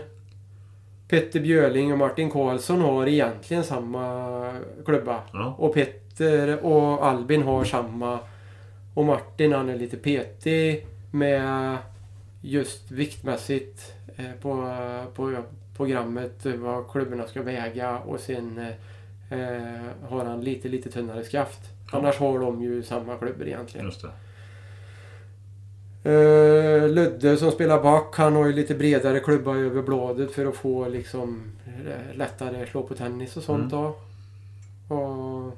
[1.09, 4.53] Petter Björling och Martin Karlsson har egentligen samma
[4.85, 5.19] klubba.
[5.33, 5.55] Ja.
[5.57, 8.19] Och Petter och Albin har samma.
[8.93, 11.77] Och Martin han är lite petig med
[12.41, 14.71] just viktmässigt eh, på,
[15.15, 15.35] på
[15.77, 18.57] programmet vad klubborna ska väga och sen
[19.31, 21.59] eh, har han lite lite tunnare skaft.
[21.95, 23.85] Annars har de ju samma klubbor egentligen.
[23.85, 24.05] Just.
[26.05, 30.55] Uh, Ludde som spelar back, han har ju lite bredare klubba över bladet för att
[30.55, 33.83] få liksom eh, lättare slå på tennis och sånt Mm.
[33.83, 33.95] då.
[34.95, 35.57] Och,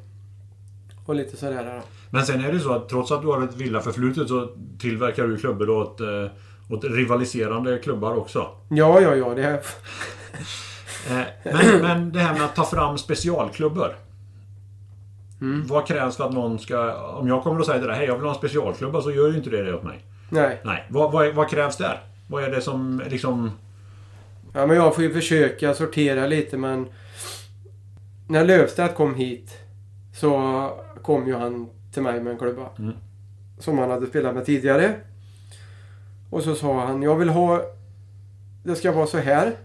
[1.05, 1.81] och lite sådär då.
[2.09, 5.37] Men sen är det så att trots att du har ett Villa-förflutet så tillverkar du
[5.37, 6.25] klubbor åt, eh,
[6.69, 8.47] åt rivaliserande klubbar också.
[8.69, 9.33] Ja, ja, ja.
[9.33, 9.59] Det är,
[11.43, 13.95] Men, men det här med att ta fram specialklubbor.
[15.41, 15.67] Mm.
[15.67, 16.93] Vad krävs för att någon ska...
[16.95, 19.29] Om jag kommer och säger till dig, hej jag vill ha en specialklubba så gör
[19.31, 19.99] ju inte det det åt mig.
[20.29, 20.61] nej.
[20.65, 20.85] Nej.
[20.89, 21.99] Vad, vad, vad krävs där?
[22.29, 23.51] Vad är det som liksom...
[24.53, 26.87] Ja, men jag får ju försöka sortera lite men...
[28.29, 29.57] När Löfstedt kom hit
[30.15, 30.71] så
[31.01, 32.69] kom ju han till mig med en klubba.
[32.79, 32.93] Mm.
[33.59, 34.93] Som han hade spelat med tidigare.
[36.29, 37.61] Och så sa han, jag vill ha...
[38.63, 39.55] Det ska vara så här.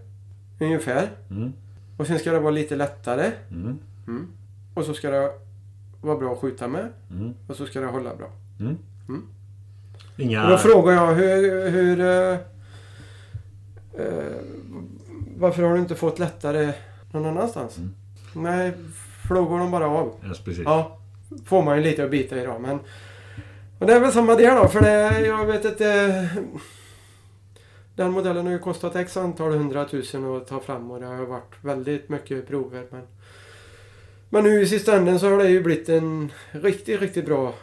[0.61, 1.09] Ungefär.
[1.31, 1.53] Mm,
[1.97, 3.31] Och sen ska det vara lite lättare.
[3.51, 4.29] mm, Mm.
[4.75, 5.31] Och så ska det
[6.03, 6.89] vara bra att skjuta med.
[7.11, 8.31] mm, Och så ska det hålla bra.
[8.61, 8.79] mm.
[9.09, 9.23] Mm.
[10.17, 10.45] Inga...
[10.45, 11.71] Och då frågar jag hur...
[11.71, 12.39] hur eh,
[14.07, 14.37] eh,
[15.37, 16.73] varför har du inte fått lättare
[17.13, 17.79] någon annanstans?
[17.79, 17.95] Mm.
[18.35, 18.73] Nej,
[19.29, 20.15] frågar de bara av.
[20.23, 20.63] Ja, precis.
[20.65, 20.99] Ja,
[21.45, 22.59] får man ju lite att bita i då.
[22.59, 22.79] Men,
[23.79, 24.69] och det är väl samma det då.
[24.69, 26.29] För det, jag vet inte...
[27.97, 31.55] Den modellen har ju kostat x antal hundratusen att ta fram och det har varit
[31.61, 32.87] väldigt mycket prover.
[32.91, 33.03] Men,
[34.33, 37.55] men nu i sista änden så har det ju blivit en riktigt, riktigt bra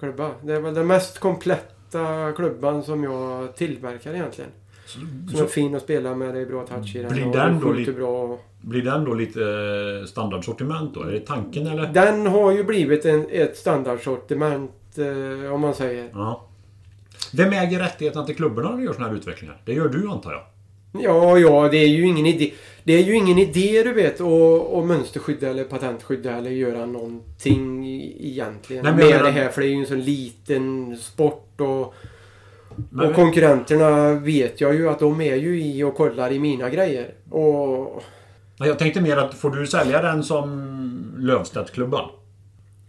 [0.00, 0.30] klubba.
[0.42, 4.50] Det är väl den mest kompletta klubban som jag tillverkar egentligen.
[4.86, 7.12] Så, Som är så fin att spela med, det är bra touch i den.
[7.12, 8.38] Blir den då lite- bra.
[8.60, 9.40] blir den då lite
[10.00, 11.02] eh, standardsortiment då?
[11.02, 11.86] Är det tanken eller?
[11.86, 16.10] Den har ju blivit en, ett standardsortiment eh, om man säger.
[16.12, 16.48] Ja.
[17.32, 19.60] Vem äger rättigheterna till klubborna när du gör såna här utvecklingar?
[19.64, 20.42] Det gör du antar jag?
[21.02, 22.52] Ja, ja, det är ju ingen idé.
[22.84, 28.16] Det är ju ingen idé du vet att mönsterskydda eller patentskydda eller göra någonting i-
[28.32, 29.48] egentligen Nej, med menar- det här.
[29.48, 31.94] För det är ju en så liten sport och,
[32.90, 36.70] Men, och konkurrenterna vet jag ju att de är ju i och kollar i mina
[36.70, 37.14] grejer.
[37.30, 38.02] Och
[38.58, 42.08] Nej, jag tänkte mer att får du sälja den som Lövstedt-klubban?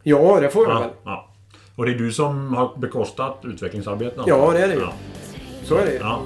[0.03, 0.89] ja, det får jag väl.
[1.03, 1.29] Ja, ja.
[1.75, 4.23] Och det är du som har bekostat utvecklingsarbetena?
[4.27, 4.79] Ja, det är det ju.
[4.79, 4.93] Ja.
[5.63, 5.97] Så är det ju.
[5.99, 6.21] ja.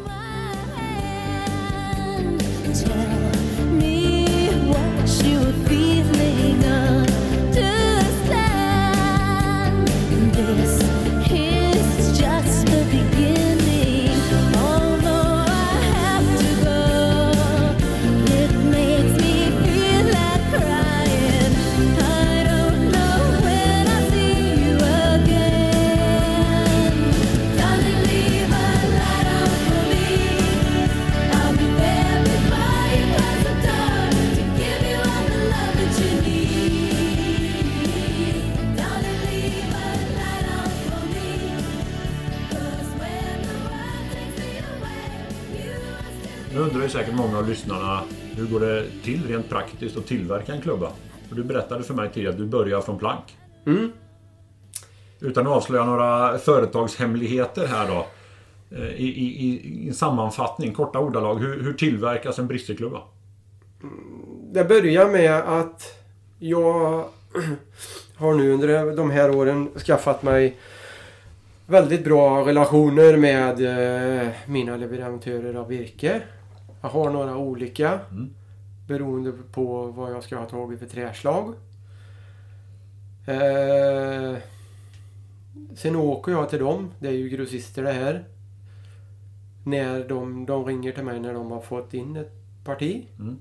[46.88, 48.02] Ju säkert många av lyssnarna
[48.36, 50.91] hur går det till rent praktiskt att tillverka en klubba?
[51.30, 53.38] För du berättade för mig tidigare att du börjar från plank.
[53.65, 53.91] Mm.
[55.19, 58.08] Utan att avslöja några företagshemligheter här då.
[58.78, 61.39] eh, I, i, i, i sammanfattning, korta ordalag.
[61.39, 63.02] Hur, hur tillverkas en bristerklubba?
[64.54, 66.04] Det börjar med att
[66.39, 67.06] jag
[68.17, 70.58] har nu under de här åren skaffat mig
[71.65, 73.62] väldigt bra relationer med
[74.23, 76.21] eh, mina leverantörer av virke.
[76.82, 78.34] Jag har några olika Mm.
[78.88, 81.54] beroende på vad jag ska ha tagit för träslag.
[83.26, 84.38] Eh,
[85.76, 86.92] sen åker jag till dem.
[87.00, 88.26] Det är ju grossister det här.
[89.63, 92.32] När de, de ringer till mig när de har fått in ett
[92.63, 93.08] parti.
[93.20, 93.38] Mm.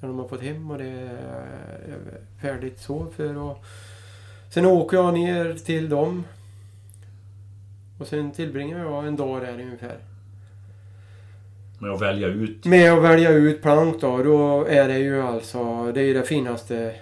[0.00, 3.58] När de har fått hem och det är färdigt så för att...
[4.50, 6.24] Sen åker jag ner till dem.
[7.98, 9.98] Och sen tillbringar jag en dag där ungefär.
[11.78, 12.64] Med att välja ut.
[12.64, 16.22] Med att välja ut plank då, då är det ju alltså, det är ju det
[16.22, 16.94] finaste,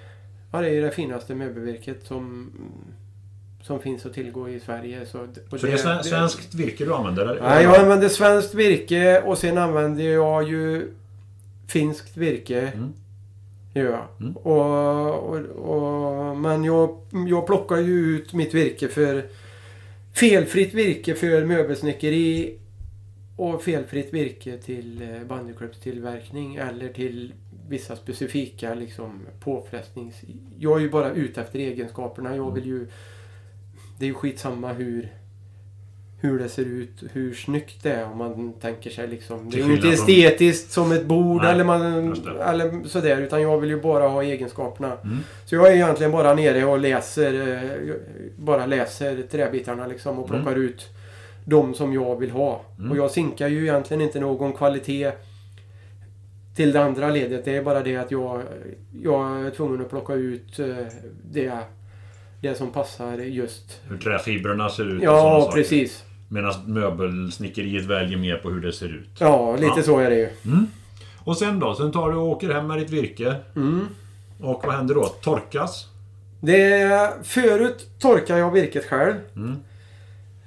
[0.52, 2.50] ja det är ju det finaste möbelvirket som,
[3.62, 5.06] som finns att tillgå i Sverige.
[5.06, 7.26] Så, Så det är sven- svenskt virke du använder?
[7.26, 7.40] eller?
[7.42, 10.88] Nej, jag använder svenskt virke och sen använder jag ju
[11.68, 12.60] finskt virke.
[12.60, 12.92] Mm.
[13.76, 14.02] Jag.
[14.20, 14.37] Mm.
[14.37, 19.24] Och, och, och, men jag, jag plockar ju ut mitt virke för
[20.14, 22.58] felfritt virke för möbelsnickeri
[23.36, 27.32] och felfritt virke till eh, bandyklubbstillverkning eller till
[27.68, 30.14] vissa specifika liksom, påfrestnings...
[30.58, 32.36] Jag är ju bara ute efter egenskaperna.
[32.36, 32.88] Jag vill ju...
[33.98, 35.12] Det är ju skitsamma hur
[36.24, 39.50] hur det ser ut, hur snyggt det är om man tänker sig liksom.
[39.50, 41.82] Det är ju inte estetiskt som ett bord Nej, eller, man,
[42.40, 44.92] eller sådär utan jag vill ju bara ha egenskaperna.
[45.04, 45.18] Mm.
[45.44, 47.94] Så jag är egentligen bara nere och läser eh,
[48.36, 50.88] bara läser träbitarna liksom och plockar ut
[51.44, 52.61] de som jag vill ha.
[52.78, 52.90] Mm.
[52.90, 55.12] Och jag sinkar ju egentligen inte någon kvalitet
[56.57, 57.44] till det andra ledet.
[57.44, 58.42] Det är bara det att jag,
[59.02, 60.66] jag är tvungen att plocka ut eh,
[61.30, 61.59] det,
[62.40, 63.80] det som passar just.
[63.88, 65.57] Hur träfibrerna ser ut och Ja, saker.
[65.62, 66.04] precis.
[66.28, 69.09] Medan möbelsnickeriet väljer mer på hur det ser ut.
[69.18, 69.83] Ja, lite Ja.
[69.83, 70.28] så är det ju.
[71.24, 71.74] Och sen då?
[71.74, 73.35] Sen tar du och åker hem med ditt virke.
[73.57, 73.80] Mm.
[74.40, 75.04] Och vad händer då?
[75.04, 75.88] Torkas?
[76.40, 79.14] Det, förut torkade jag virket själv.
[79.37, 79.57] Mm.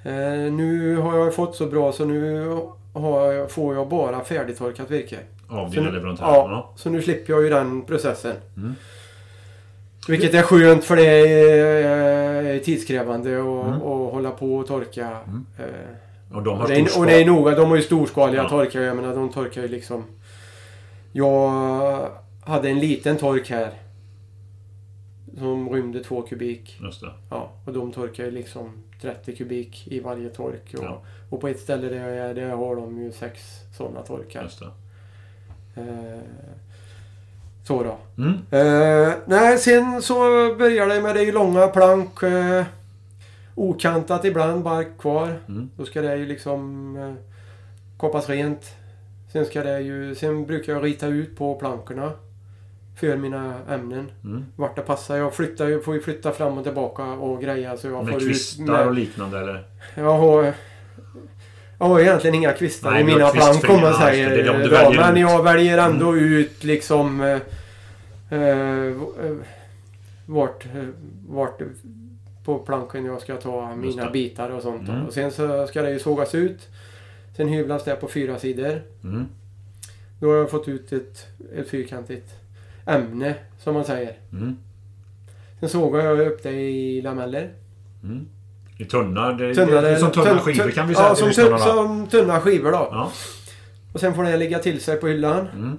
[0.08, 2.46] Eh, nu har jag fått så bra så nu
[2.94, 5.16] jag, får jag bara färdigtorkat virke.
[5.48, 6.28] Av dina leverantörer?
[6.32, 8.36] ja, så nu slipper jag ju den processen.
[8.56, 8.74] Mm.
[10.08, 11.84] Vilket är skönt för det är,
[12.44, 13.80] är tidskrävande att Mm.
[13.80, 15.06] hålla på och torka.
[15.26, 15.46] Mm.
[15.58, 17.54] Eh, Och de har och, det är, och det är noga.
[17.54, 18.48] De har ju storskaliga Ja.
[18.48, 18.80] torkar.
[18.80, 20.04] Jag menar de torkar ju liksom...
[21.12, 21.50] Jag
[22.44, 23.70] hade en liten tork här.
[25.38, 26.78] Som rymde två kubik.
[26.82, 27.12] Just det.
[27.30, 28.72] Ja, och de torkar ju liksom
[29.02, 30.74] 30 kubik i varje tork.
[30.78, 31.02] Och, Ja.
[31.30, 33.40] och på ett ställe där jag är, där har de ju sex
[33.76, 34.42] sådana torkar.
[34.42, 34.66] Just det.
[35.80, 36.20] Eh,
[37.66, 37.96] så då.
[38.22, 38.32] Mm.
[38.50, 40.14] Eh, nej, sen så
[40.58, 42.22] börjar det med det långa plank.
[42.22, 42.64] Eh,
[43.54, 45.36] okantat ibland, bark kvar.
[45.48, 45.70] Mm.
[45.76, 47.14] Då ska det ju liksom eh,
[47.98, 48.74] kapas rent.
[49.32, 50.14] Sen ska det ju...
[50.14, 52.12] Sen brukar jag rita ut på plankorna.
[53.00, 54.10] För mina ämnen.
[54.24, 54.44] Mm.
[54.56, 55.16] Vart det passar.
[55.16, 58.20] Jag flyttar ju, får ju flytta fram och tillbaka och greja så jag Med får
[58.20, 58.86] kvistar ut...
[58.86, 59.64] och liknande eller?
[59.94, 60.52] Jag har,
[61.78, 64.44] jag har egentligen inga kvistar Nej, i mina plank om man säger.
[64.44, 65.20] Ja, men ut.
[65.20, 67.20] jag väljer ändå ut liksom...
[67.20, 67.38] Eh,
[68.30, 69.36] eh, eh,
[70.26, 70.88] vart, eh,
[71.28, 71.60] vart
[72.44, 74.88] på planken jag ska ta mina bitar och sånt.
[74.88, 75.06] Mm.
[75.06, 76.68] Och sen så ska det ju sågas ut.
[77.36, 78.82] Sen hyvlas det på fyra sidor.
[79.04, 79.26] Mm.
[80.20, 82.30] Då har jag fått ut ett, ett fyrkantigt
[82.88, 84.12] ämne som man säger.
[84.32, 84.56] Mm.
[85.60, 87.50] Sen sågar jag upp det i lameller.
[88.02, 88.26] Mm.
[88.78, 89.32] I tunna?
[89.32, 92.06] Det, Tunna, det som tunna tunn- skivor tunn- kan vi säga Ja, som, tunn, som
[92.06, 92.88] tunna skivor då.
[92.90, 93.10] Ja.
[93.92, 95.48] Och sen får det ligga till sig på hyllan.
[95.54, 95.78] Mm.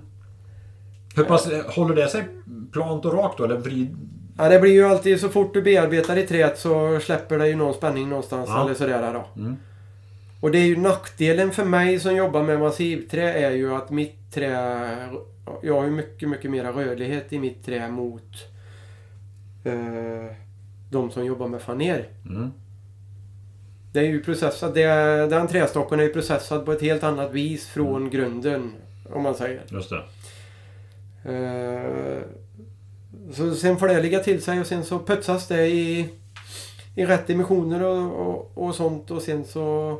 [1.15, 2.23] Hur pass, håller det sig
[2.71, 3.43] plant och rakt då?
[3.43, 3.97] Eller vrid...
[4.37, 7.55] Ja, det blir ju alltid så fort du bearbetar i träet så släpper det ju
[7.55, 8.63] någon spänning någonstans Ja.
[8.65, 9.41] eller sådär då.
[9.41, 9.55] Mm.
[10.39, 14.31] Och det är ju nackdelen för mig som jobbar med massivträ är ju att mitt
[14.33, 15.19] trä...
[15.62, 18.48] Jag har ju mycket, mycket mera rörlighet i mitt trä mot
[19.63, 20.35] eh,
[20.92, 22.08] de som jobbar med faner.
[22.25, 22.52] Mm.
[23.94, 24.73] Det är ju processat.
[24.73, 24.85] Det,
[25.29, 28.73] den trästocken är ju processad på ett helt annat vis från grunden.
[29.13, 29.62] Om man säger.
[29.67, 30.04] Just det.
[31.33, 32.21] Eh,
[33.33, 36.10] så sen får det ligga till sig och sen så putsas det i,
[36.96, 39.98] i rätt dimensioner och, och, och sånt och sen så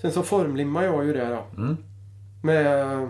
[0.00, 1.62] Sen så formlimmar jag ju det då.
[1.62, 1.76] Mm.
[2.42, 3.08] Med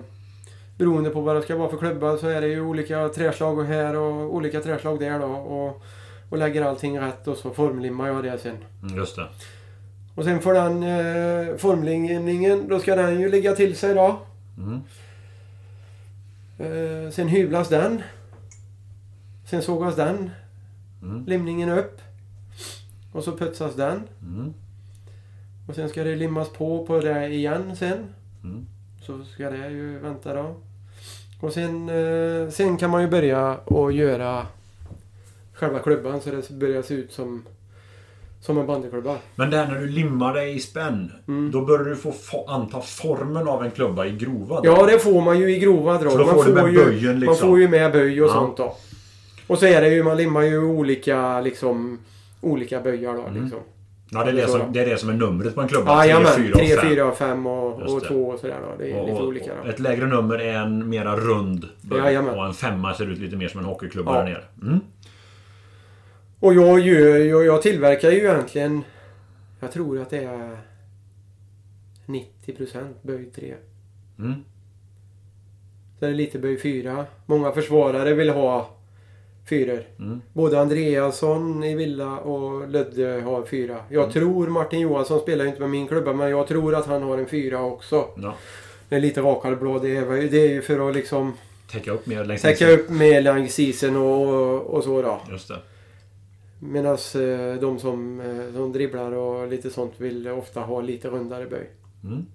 [0.79, 3.65] Beroende på vad det ska vara för klubba så är det ju olika träslag och
[3.67, 5.27] här och olika träslag där då.
[5.27, 5.83] Och,
[6.31, 8.57] och lägger allting rätt och så formlimmar jag det sen.
[8.83, 9.27] Mm, Just det.
[10.15, 14.19] Och sen får den eh, formlimningen, då ska den ju ligga till sig då.
[14.59, 14.81] Mm.
[16.59, 18.03] Eh, sen hyvlas den.
[19.51, 20.31] Sen sågas den
[21.03, 21.25] Mm.
[21.27, 22.01] limningen upp.
[23.13, 24.03] Och så putsas den.
[24.23, 24.55] Mm.
[25.67, 27.99] Och sen ska det limmas på på det igen sen.
[28.45, 28.67] Mm.
[29.07, 30.57] Så ska det ju vänta då.
[31.41, 34.47] Och sen, eh, sen kan man ju börja och göra
[35.55, 37.43] själva klubban så det börjar se ut som,
[38.41, 39.17] som en bandyklubba.
[39.35, 41.13] Men det här när du limmar det i spänn.
[41.29, 41.51] Mm.
[41.51, 44.67] Då börjar du få anta formen av en klubba i grova drag.
[44.79, 46.13] Ja, det får man ju i grova drag.
[46.13, 47.49] För då man, får du med ju, böjen man liksom.
[47.49, 48.33] får ju med böj och Ja.
[48.33, 48.77] sånt då.
[49.47, 51.99] Och så är det ju, man limmar ju olika liksom
[52.41, 53.43] olika böjar då Mm.
[53.43, 53.61] liksom.
[54.19, 55.91] Ja, det är det, som, det är det som är numret på en klubba.
[55.91, 56.33] Ja, jajamän.
[56.53, 57.29] Tre, 3, fyra och fem.
[57.29, 58.09] 4, 5 och, Just och det.
[58.09, 58.77] 2 och sådär då.
[58.79, 59.71] Det är Och, lite och, olika då.
[59.71, 61.99] ett lägre nummer är en mera rund böj.
[61.99, 62.35] Jajamän.
[62.39, 64.19] Och en femma ser ut lite mer som en hockeyklubba Ja.
[64.19, 64.43] där nere.
[64.63, 64.81] Mm.
[66.41, 68.83] Och jag, gör, jag, jag tillverkar ju egentligen...
[69.61, 70.59] Jag tror att det är
[72.07, 73.55] 90% böj 3.
[74.19, 74.35] Mm.
[75.99, 77.05] Så är det lite böj 4.
[77.27, 78.76] Många försvarare vill ha
[79.49, 79.83] fyror.
[79.99, 80.21] Mm.
[80.33, 83.77] Både Andreasson i Villa och Lödde har fyra.
[83.89, 84.13] Jag Mm.
[84.13, 87.19] tror Martin Johansson spelar ju inte med min klubba men jag tror att han har
[87.19, 88.05] en fyra också.
[88.17, 88.35] Ja.
[88.89, 89.79] Det är lite rakare blå.
[89.79, 91.33] Det är, det är ju för att liksom
[91.71, 95.21] Täcka upp mer längs täcka upp med längs isen och, och så då.
[95.31, 95.59] Just det.
[96.61, 101.47] Medan eh, de som, eh, som dribblar och lite sånt vill ofta ha lite rundare
[101.47, 101.71] böj.
[102.05, 102.27] Mm.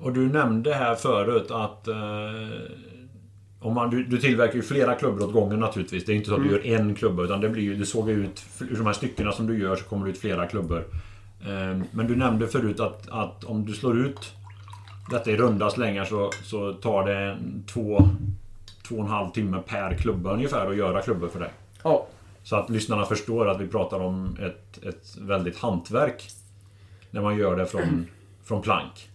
[0.00, 1.88] Och du nämnde här förut att...
[1.88, 1.94] Eh,
[3.60, 6.04] om man, du, du tillverkar ju flera klubbor åt gången naturligtvis.
[6.04, 6.52] Det är inte så att Mm.
[6.52, 7.74] du gör en klubba utan det blir ju...
[7.76, 8.44] Det såg ut...
[8.60, 10.84] Ur de här styckena som du gör så kommer det ut flera klubbor.
[11.40, 14.32] Eh, men du nämnde förut att, att om du slår ut
[15.10, 18.08] detta i runda slängar så, så tar det två...
[18.88, 21.50] Två och en halv timme per klubba ungefär att göra klubbor för dig.
[21.82, 22.06] Ja.
[22.42, 26.28] Så att lyssnarna förstår att vi pratar om ett, ett väldigt hantverk.
[27.10, 28.06] När man gör det från,
[28.44, 29.08] från plank.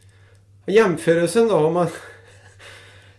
[0.65, 1.87] Jämförelsen då om man...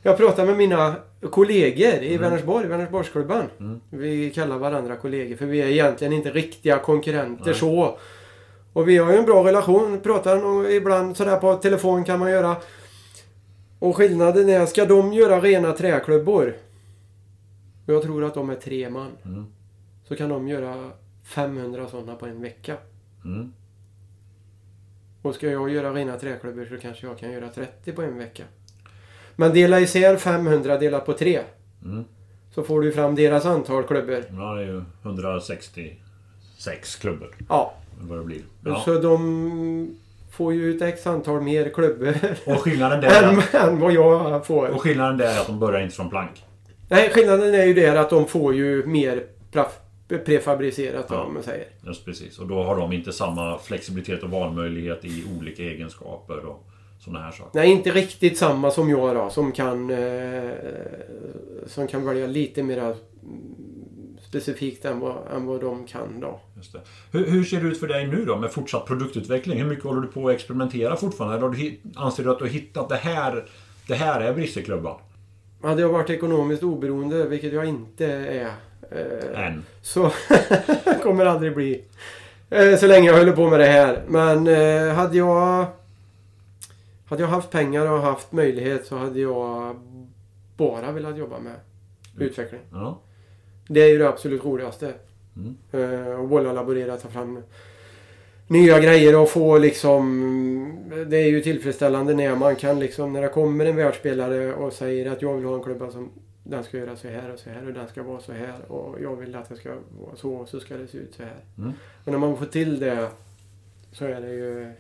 [0.02, 0.94] Jag pratar med mina
[1.30, 3.44] kollegor i Vänersborg, Vänersborgsklubban.
[3.60, 3.80] Mm.
[3.90, 7.54] Vi kallar varandra kollegor för vi är egentligen inte riktiga konkurrenter Nej.
[7.54, 7.98] så.
[8.72, 10.00] Och vi har ju en bra relation.
[10.00, 12.56] Pratar nog ibland sådär på telefon kan man göra.
[13.78, 16.56] Och skillnaden är, ska de göra rena träklubbor?
[17.86, 19.10] Och jag tror att de är tre man.
[19.24, 19.46] Mm.
[20.08, 20.90] Så kan de göra
[21.24, 22.76] 500 sådana på en vecka.
[23.24, 23.52] Mm.
[25.22, 28.44] Och ska jag göra rena träklubbor så kanske jag kan göra 30 på en vecka.
[29.36, 31.40] Men dela isär 500 delat på 3.
[31.84, 32.04] Mm.
[32.54, 34.24] Så får du fram deras antal klubbor.
[34.30, 37.34] Ja, det är ju 166 klubbor.
[37.48, 37.74] Ja.
[38.00, 38.40] Vad det blir.
[38.64, 38.82] Ja.
[38.84, 39.96] Så de
[40.30, 42.14] får ju ut x antal mer klubbor
[42.46, 44.68] Och skillnaden där än, är, än vad jag får.
[44.68, 46.44] och skillnaden där är att de börjar inte från plank.
[46.88, 49.22] Nej, skillnaden är ju där att de får ju mer
[50.24, 51.20] prefabricerat Ja.
[51.22, 51.66] om man säger.
[51.86, 52.38] Just precis.
[52.38, 56.66] Och då har de inte samma flexibilitet och valmöjlighet i olika egenskaper och
[57.04, 57.50] sådana här saker.
[57.58, 59.30] Nej, inte riktigt samma som jag då.
[59.30, 60.50] Som kan, eh,
[61.66, 62.94] som kan välja lite mer
[64.28, 66.40] specifikt än vad, än vad de kan då.
[67.12, 69.58] Hur, hur ser det ut för dig nu då med fortsatt produktutveckling?
[69.58, 71.36] Hur mycket håller du på att experimentera fortfarande?
[71.36, 73.44] Eller du, anser du att du har hittat det här?
[73.88, 74.98] Det här är Brisseklubban?
[75.62, 78.50] Hade jag varit ekonomiskt oberoende, vilket jag inte är,
[78.90, 79.64] eh, Än.
[79.82, 80.10] så
[81.02, 81.84] kommer det aldrig bli.
[82.50, 84.02] Eh, så länge jag håller på med det här.
[84.08, 85.66] Men eh, hade jag
[87.06, 89.76] hade jag haft pengar och haft möjlighet så hade jag
[90.56, 91.56] bara velat jobba med
[92.18, 92.60] utveckling.
[92.72, 93.00] Ja.
[93.68, 94.94] Det är ju det absolut roligaste.
[95.36, 95.56] Mm.
[95.72, 97.42] Eh, och bolla, laborera, ta fram
[98.46, 100.04] nya grejer och få liksom...
[101.06, 103.12] Det är ju tillfredsställande när man kan liksom...
[103.12, 106.10] När det kommer en världsspelare och säger att jag vill ha en klubba som...
[106.46, 109.02] Den ska göra så här och så här och den ska vara så här och
[109.02, 111.40] jag vill att det ska vara så och så ska det se ut så här.
[111.58, 111.72] Mm.
[112.04, 113.08] Och när man får till det
[113.92, 114.72] så är det ju...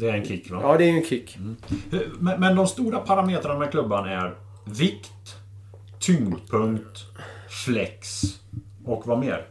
[0.00, 0.58] Det är en kick va?
[0.62, 1.38] Ja, det är ju en kick.
[1.90, 4.34] Hur- Men, men de stora parametrarna med klubban är
[4.64, 5.36] vikt,
[5.98, 6.98] tyngdpunkt,
[7.64, 8.22] flex
[8.84, 9.46] och vad mer?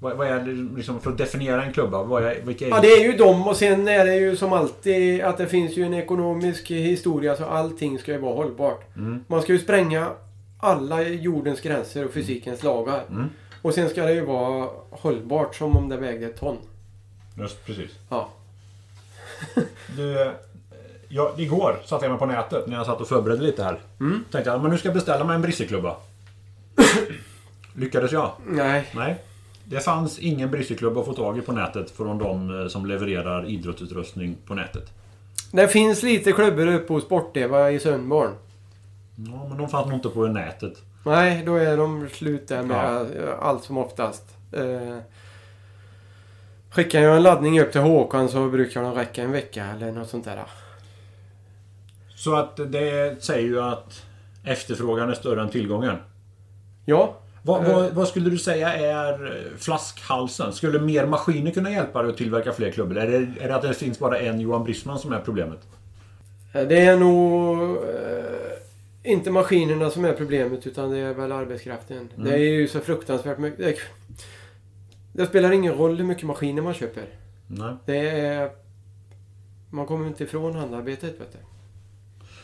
[0.00, 2.02] Vad, vad är det liksom för att definiera en klubba?
[2.02, 4.52] Vad är, vilka är Ja, det är ju dem och sen är det ju som
[4.52, 8.96] alltid att det finns ju en ekonomisk historia så allting ska ju vara hållbart.
[8.96, 9.24] Mm.
[9.28, 10.08] Man ska ju spränga
[10.60, 13.04] alla jordens gränser och fysikens lagar.
[13.10, 13.28] Mm.
[13.62, 16.56] Och sen ska det ju vara hållbart som om det vägde ett ton.
[17.38, 17.90] Just precis.
[18.08, 18.28] Ja.
[19.96, 20.32] Du, eh,
[21.08, 23.78] ja, igår satte jag mig på nätet när jag satt och förberedde lite här.
[24.00, 24.24] Mm.
[24.30, 25.96] Tänkte jag, men nu ska jag beställa mig en Brisseklubba.
[27.74, 28.32] Lyckades jag?
[28.46, 28.90] Nej.
[28.94, 29.22] Nej.
[29.64, 33.46] Det fanns ingen Brisseklubba att få tag i på nätet från de eh, som levererar
[33.46, 34.92] idrottsutrustning på nätet.
[35.52, 38.30] Det finns lite klubbor uppe hos Sport-Eva i Sundborn.
[39.16, 40.82] Ja, men de fanns nog inte på nätet.
[41.04, 44.24] Nej, då är de slut där med eh, allt som oftast.
[46.78, 50.08] Skickar jag en laddning upp till Håkan så brukar de räcka en vecka eller något
[50.08, 50.42] sånt där.
[52.16, 54.02] Så att det säger ju att
[54.44, 55.96] efterfrågan är större än tillgången.
[56.84, 57.74] Ja, Vad, Eh.
[57.74, 60.52] vad, vad skulle du säga är flaskhalsen?
[60.52, 62.98] Skulle mer maskiner kunna hjälpa dig att tillverka fler klubbor?
[62.98, 65.58] Är det, är det att det finns bara en Johan Brisman som är problemet?
[66.54, 72.08] Eh, Det är nog eh, inte maskinerna som är problemet utan det är väl arbetskraften.
[72.16, 73.76] Det är ju så fruktansvärt mycket.
[75.18, 77.04] Det, spelar ingen roll hur mycket maskiner man köper.
[77.46, 77.74] Nej.
[77.86, 78.50] Det är...
[79.70, 81.38] Man kommer inte ifrån handarbetet vet du.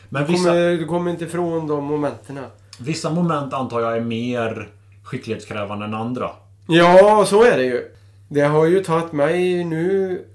[0.09, 2.39] Men Du vissa, kommer, du kommer inte ifrån de momenten.
[2.79, 4.69] vissa moment antar jag är mer
[5.03, 6.29] skicklighetskrävande än andra.
[6.67, 7.91] Ja, så är det ju.
[8.27, 10.25] Det har ju tagit mig nu...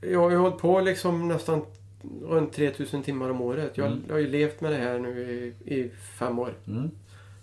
[0.00, 1.62] Jag har ju hållit på liksom nästan
[2.28, 3.70] runt 3000 timmar om året.
[3.74, 4.02] Jag, Mm.
[4.06, 5.20] jag har ju levt med det här nu
[5.64, 6.52] i, i fem år.
[6.66, 6.90] Mm.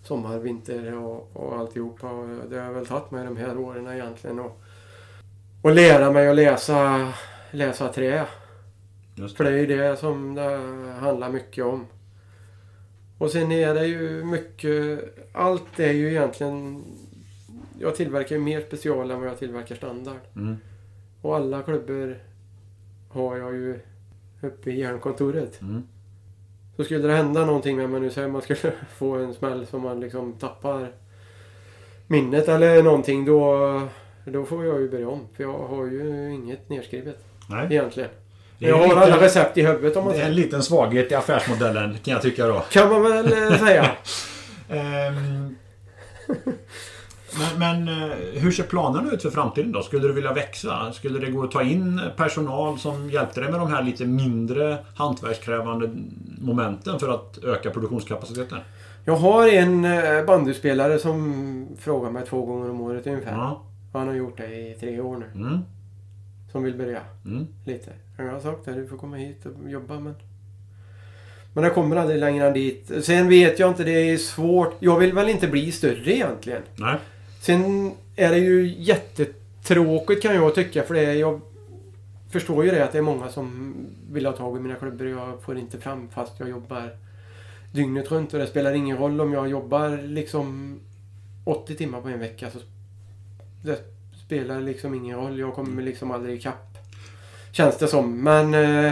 [0.04, 2.10] Sommar, vinter och, och alltihopa.
[2.10, 4.40] Och det har väl tagit mig de här åren egentligen.
[4.40, 4.62] Och,
[5.62, 7.14] och lära mig att läsa,
[7.52, 8.26] läsa trä.
[9.16, 9.50] Just För det.
[9.50, 10.60] det är ju det som det
[11.00, 11.86] handlar mycket om.
[13.18, 15.04] Och sen är det ju mycket...
[15.34, 16.84] Allt är ju egentligen...
[17.80, 20.20] Jag tillverkar ju mer special än vad jag tillverkar standard.
[20.36, 20.58] Mm.
[21.22, 22.24] Och alla klubbor
[23.10, 23.80] har jag ju
[24.42, 25.62] uppe i järnkontoret.
[25.62, 25.84] Mm.
[26.76, 28.60] Så skulle det hända någonting med mig nu, så man skulle
[28.98, 30.92] få en smäll som man liksom tappar
[32.08, 33.82] minnet eller någonting, då,
[34.26, 35.28] då får jag ju börja om.
[35.36, 37.68] För jag har ju inget nedskrivet Nej.
[37.72, 38.10] egentligen.
[38.58, 40.44] Jag har alla recept i huvudet om man Det är en säger.
[40.46, 42.60] liten svaghet i affärsmodellen kan jag tycka då.
[42.60, 43.92] Kan man väl eh, säga.
[44.70, 45.56] Ehm,
[47.40, 49.82] men, men eh, hur ser planerna ut för framtiden då?
[49.82, 50.92] Skulle du vilja växa?
[50.94, 54.78] Skulle det gå att ta in personal som hjälpte dig med de här lite mindre
[54.96, 55.90] hantverkskrävande
[56.42, 58.58] momenten för att öka produktionskapaciteten?
[59.06, 63.32] Jag har en eh, bandyspelare som frågar mig två gånger om året ungefär.
[63.32, 63.62] Ja.
[63.94, 65.26] Han har gjort det i tre år nu.
[65.42, 65.60] Mm.
[66.52, 67.48] Som vill börja Mm.
[67.66, 67.90] lite.
[68.18, 70.14] Jag har sagt det, du får komma hit och jobba men...
[71.56, 72.92] Men jag kommer aldrig längre än dit.
[73.04, 74.76] Sen vet jag inte, det är svårt.
[74.80, 76.62] Jag vill väl inte bli större egentligen.
[76.76, 76.96] Nej.
[77.44, 81.42] Sen är det ju jättetråkigt kan jag tycka för det är, jag
[82.30, 83.76] förstår ju det att det är många som
[84.12, 86.90] vill ha tag i mina klubbor jag får inte fram fast jag jobbar
[87.74, 90.80] dygnet runt och det spelar ingen roll om jag jobbar liksom
[91.44, 92.60] 80 timmar på en vecka så
[93.64, 93.80] det
[94.26, 95.40] spelar liksom ingen roll.
[95.40, 96.78] Jag kommer liksom aldrig ikapp.
[97.52, 98.24] Känns det som.
[98.24, 98.92] Men eh,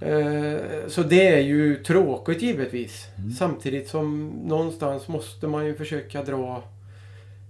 [0.00, 3.06] eh, så det är ju tråkigt givetvis.
[3.18, 3.30] Mm.
[3.30, 6.62] Samtidigt som någonstans måste man ju försöka dra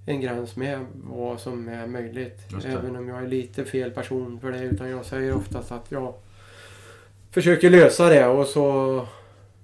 [0.07, 2.41] en gräns med vad som är möjligt.
[2.65, 4.65] Även om jag är lite fel person för det.
[4.65, 6.15] Utan jag säger oftast att jag
[7.31, 9.07] försöker lösa det och så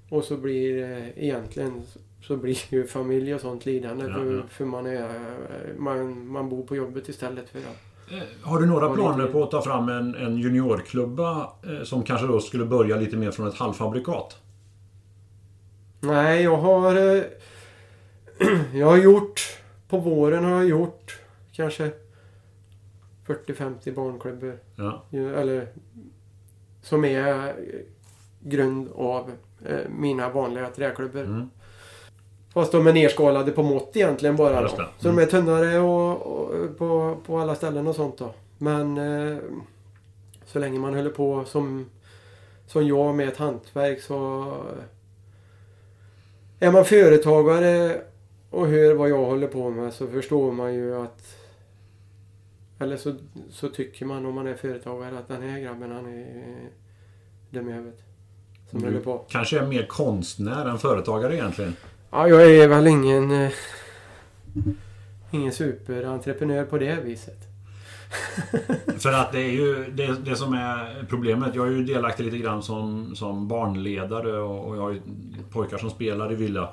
[0.08, 1.82] och så blir det egentligen
[2.22, 4.04] så blir ju familj och sånt lidande.
[4.04, 4.42] Ja, för, ja.
[4.50, 5.08] för man, är,
[5.78, 9.50] man, man bor på jobbet istället för att Eh, Har du några planer på att
[9.50, 13.54] ta fram en, en juniorklubba eh, som kanske då skulle börja lite mer från ett
[13.54, 14.36] halvfabrikat?
[16.00, 17.16] Nej, jag har...
[17.16, 17.22] eh,
[18.74, 19.40] Jag har gjort...
[19.92, 21.20] På våren har jag gjort
[21.52, 21.90] kanske
[23.26, 24.58] 40-50 barnklubbor.
[24.76, 25.02] Ja.
[25.12, 25.68] Eller
[26.82, 27.54] som är eh,
[28.40, 29.30] grund av
[29.66, 31.24] eh, mina vanliga träklubbor.
[31.24, 31.50] Mm.
[32.54, 34.60] Fast de är nerskalade på mått egentligen bara.
[34.60, 34.76] Då.
[34.76, 34.88] det.
[34.98, 38.34] Så de är tunnare och, och, på, på alla ställen och sånt då.
[38.58, 39.38] Men eh,
[40.46, 41.90] så länge man håller på som,
[42.66, 44.52] som jag med ett hantverk så...
[46.60, 48.02] Är man företagare
[48.52, 51.36] och hör vad jag håller på med så förstår man ju att...
[52.78, 53.14] Eller så,
[53.50, 56.58] så tycker man om man är företagare att den här grabben han är
[57.50, 58.00] dum i huvudet.
[58.70, 59.18] Som håller Du på.
[59.28, 61.76] kanske är mer konstnär än företagare egentligen?
[62.10, 63.30] Ja, jag är väl ingen...
[63.30, 63.52] Eh,
[65.30, 67.38] ingen superentreprenör på det viset.
[68.98, 71.54] För att det är ju det, det som är problemet.
[71.54, 75.00] Jag är ju delaktig lite grann som, som barnledare och, och jag har ju
[75.52, 76.68] pojkar som spelar i Villa.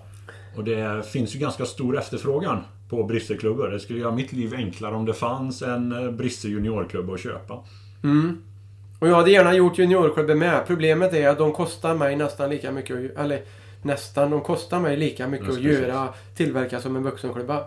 [0.55, 3.67] Och det finns ju ganska stor efterfrågan på Brysselklubbor.
[3.67, 7.63] Det skulle göra mitt liv enklare om det fanns en eh, Brisse juniorklubb att köpa.
[8.03, 8.41] Mm.
[8.99, 10.67] Och jag hade gärna gjort juniorklubben med.
[10.67, 13.41] Problemet är att de kostar mig nästan lika mycket Eller
[13.81, 17.63] nästan, de kostar mig lika mycket att göra, tillverka som en vuxenklubba.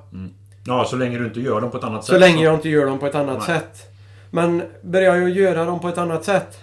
[0.66, 2.20] Ja, så länge du inte gör dem på ett annat Så sätt.
[2.20, 3.58] länge jag inte gör dem på ett annat Nej.
[3.58, 3.88] sätt.
[4.30, 6.58] Men börjar jag göra dem på ett annat sätt.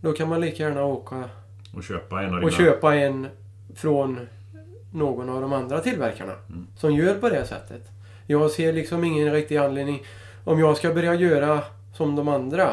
[0.00, 1.24] Då kan man lika gärna åka
[1.76, 2.50] Och köpa en och dina...
[2.52, 3.26] köpa en
[3.76, 4.18] från
[4.92, 6.32] någon av de andra tillverkarna.
[6.48, 6.66] Mm.
[6.76, 7.82] Som gör på det sättet.
[8.26, 10.02] Jag ser liksom ingen riktig anledning.
[10.44, 11.62] Om jag ska börja göra
[11.94, 12.70] som de andra.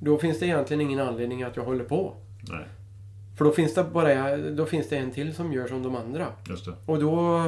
[0.00, 2.12] Då finns det egentligen ingen anledning att jag håller på.
[2.48, 2.64] Nej,
[3.36, 6.26] För då finns det bara då finns det en till som gör som de andra.
[6.48, 6.72] just det.
[6.86, 7.42] Och då,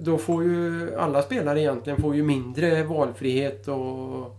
[0.00, 4.36] då får ju alla spelare egentligen får ju mindre valfrihet och,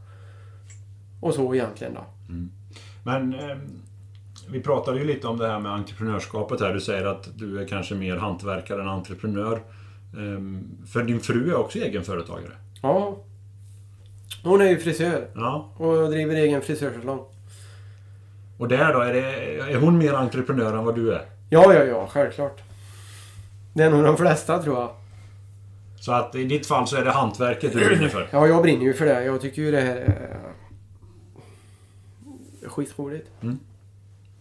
[1.21, 2.05] och så egentligen då.
[3.03, 3.57] Men eh,
[4.51, 6.73] vi pratade ju lite om det här med entreprenörskapet här.
[6.73, 9.53] Du säger att du är kanske mer hantverkare än entreprenör.
[9.53, 10.41] Eh,
[10.93, 12.53] för din fru är också egenföretagare.
[12.81, 13.17] Ja.
[14.43, 15.69] Hon är ju frisör Ja.
[15.77, 17.25] och driver egen frisörsalong.
[18.57, 21.25] Och där då, är, det, är hon mer entreprenör än vad du är?
[21.49, 22.61] Ja, ja, ja, självklart.
[23.73, 24.89] Det är nog de flesta tror jag.
[25.99, 28.27] Så att i ditt fall så är det hantverket du brinner för?
[28.31, 29.23] Ja, jag brinner ju för det.
[29.23, 30.37] Jag tycker ju det här är
[32.69, 33.29] skitroligt.
[33.41, 33.59] Mm.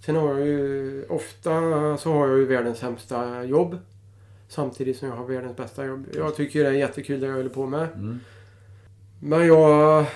[0.00, 1.50] Sen har jag ju ofta
[1.96, 3.78] så har jag ju världens sämsta jobb.
[4.48, 6.06] Samtidigt som jag har världens bästa jobb.
[6.14, 7.88] Jag tycker det är jättekul det jag håller på med.
[7.94, 8.20] Mm.
[9.20, 10.06] Men jag...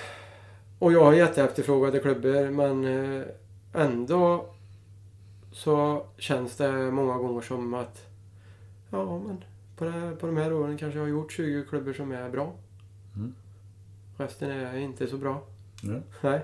[0.79, 3.25] Och jag har jätteefterfrågade klubbor men eh,
[3.73, 4.45] ändå
[5.51, 8.05] så känns det många gånger som att
[8.89, 9.43] ja men
[9.77, 12.53] på, det, på de här åren kanske jag har gjort 20 klubbor som är bra.
[13.15, 13.35] Mm.
[14.17, 15.41] Resten är inte så bra.
[15.81, 15.99] Ja.
[16.21, 16.41] Nej.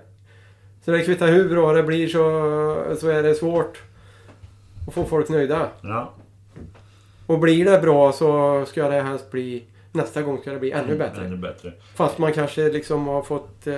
[0.85, 3.81] Så det kvittar hur bra det blir så, så är det svårt
[4.87, 5.69] att få folk nöjda.
[5.81, 6.13] Ja.
[7.25, 10.97] Och blir det bra så ska det helst bli nästa gång ska det bli ännu
[10.97, 11.25] bättre.
[11.25, 11.73] Ännu bättre.
[11.95, 13.75] Fast man kanske liksom har fått eh,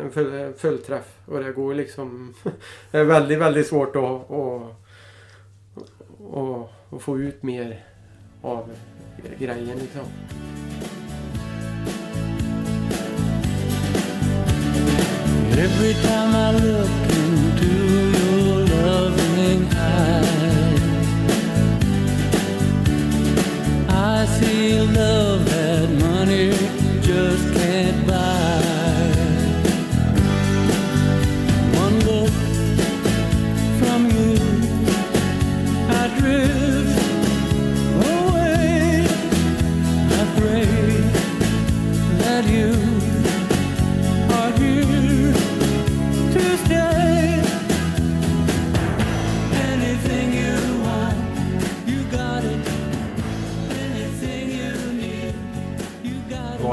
[0.00, 2.34] en full, fullträff och det går liksom...
[2.90, 4.62] det är väldigt, väldigt svårt att, att,
[6.34, 7.84] att, att få ut mer
[8.42, 8.70] av
[9.38, 10.02] grejen liksom.
[15.60, 16.90] Every time I look
[17.22, 17.72] into
[18.16, 20.82] your loving eyes,
[23.88, 26.57] I see love that money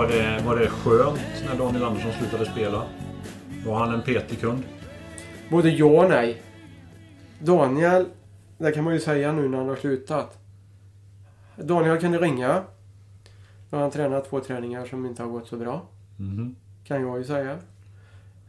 [0.05, 2.85] Var det, var det skönt när Daniel Andersson slutade spela?
[3.65, 4.63] Var han en petig kund?
[5.49, 6.41] Både ja och nej.
[7.39, 8.05] Daniel,
[8.57, 10.37] det kan man ju säga nu när han har slutat.
[11.55, 12.63] Daniel kunde ringa.
[13.71, 15.87] Har han tränat två träningar som inte har gått så bra.
[16.17, 16.55] Mhm.
[16.83, 17.57] Kan jag ju säga.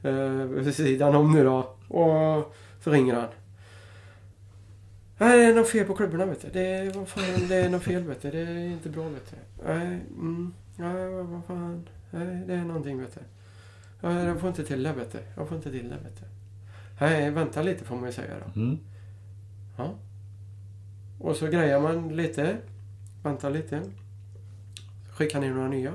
[0.03, 1.59] Eh, vid sidan om nu då.
[1.89, 2.55] Och
[2.85, 3.29] så ringer han.
[5.19, 6.49] Nej, det är något fel på klubborna vet du.
[6.53, 8.31] Det är, vad fan, det är något fel vet du.
[8.31, 9.37] Det är inte bra vet du.
[9.67, 11.89] Nej, mm, nej, vad fan.
[12.11, 13.21] Nej, det är någonting vet du.
[14.01, 15.19] Ja, jag får inte till det vet du.
[15.37, 16.27] Jag får inte till det vet du.
[17.01, 18.61] Nej, vänta lite får man ju säga då.
[18.61, 18.79] Mm.
[19.77, 19.95] Ja.
[21.21, 22.57] Och så grejar man lite.
[23.23, 23.83] Väntar lite.
[25.11, 25.91] Skickar ner några nya.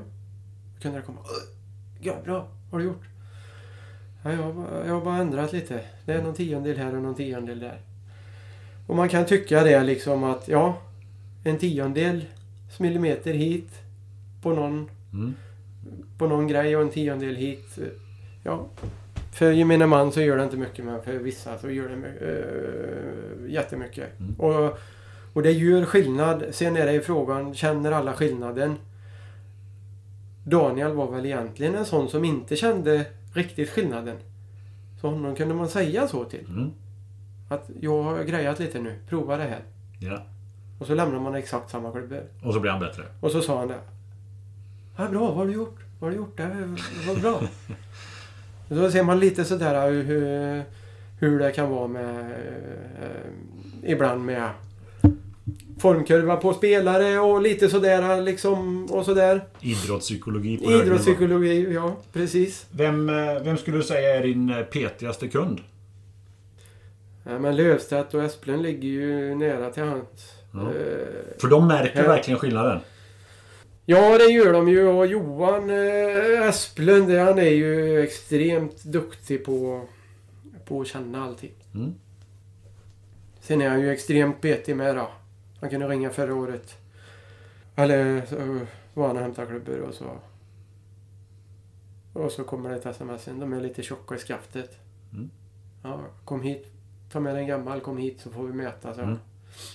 [0.75, 1.19] Då kunde det komma.
[1.99, 2.39] Ja, bra.
[2.39, 3.03] Vad har du gjort?
[4.23, 5.81] Ja, jag, har bara- jag har bara ändrat lite.
[6.05, 7.81] Det är någon tiondel här och någon tiondel där.
[8.87, 10.77] Och man kan tycka det liksom att ja,
[11.43, 12.25] en tiondel
[12.79, 13.80] millimeter hit
[14.41, 15.33] på någon, Mm.
[16.17, 17.79] på någon grej och en tiondel hit.
[18.43, 18.67] Ja,
[19.33, 23.51] för gemene man så gör det inte mycket men för vissa så gör det uh,
[23.51, 24.19] jättemycket.
[24.19, 24.35] Mm.
[24.39, 24.77] Och,
[25.33, 26.43] och det gör skillnad.
[26.51, 28.75] Sen är det ju frågan, känner alla skillnaden?
[30.45, 34.17] Daniel var väl egentligen en sån som inte kände riktigt skillnaden.
[35.01, 36.45] Så honom kunde man säga så till.
[36.45, 36.71] Mm.
[37.49, 39.61] Att jag har grejat lite nu, prova det här.
[39.99, 40.23] Ja.
[40.79, 42.23] Och så lämnar man exakt samma klubbor.
[42.43, 43.03] Och så blir han bättre.
[43.21, 43.79] Och så sa han det.
[45.01, 45.79] Ja, bra, vad har du gjort?
[45.99, 46.37] Vad har du gjort?
[46.37, 47.41] Det var bra.
[48.69, 50.63] Då ser man lite sådär hur,
[51.19, 52.19] hur det kan vara med
[53.01, 54.49] eh, ibland med
[55.79, 59.41] formkurva på spelare och lite sådär liksom och sådär.
[59.61, 60.85] Idrottspsykologi på hög nivå.
[60.85, 62.65] Idrottspsykologi, ja precis.
[62.71, 65.59] Vem, eh, vem skulle du säga är din eh, petigaste kund?
[67.23, 70.33] Ja, men Lövstedt och Esplund ligger ju nära till hands.
[70.53, 70.59] Ja.
[70.59, 72.79] Eh, För de märker verkligen skillnaden.
[73.91, 74.87] Ja, det gör de ju.
[74.87, 79.85] Och Johan eh, Esplund, det- han är ju extremt duktig på,
[80.65, 81.51] på att känna allting.
[81.73, 81.93] Mm.
[83.41, 85.11] Sen är han ju extremt betig med då.
[85.61, 86.77] Han kunde ringa förra året.
[87.75, 88.59] Eller så
[88.93, 90.05] var han och hämtade klubbor och så...
[92.13, 93.25] Och så kommer det ett sms.
[93.25, 94.77] De är lite tjocka i skaftet.
[95.13, 95.29] Mm.
[95.83, 96.67] Ja, kom hit.
[97.11, 98.93] Ta med dig en gammal, kom hit så får vi mäta.
[98.93, 99.01] Så.
[99.01, 99.17] Mm.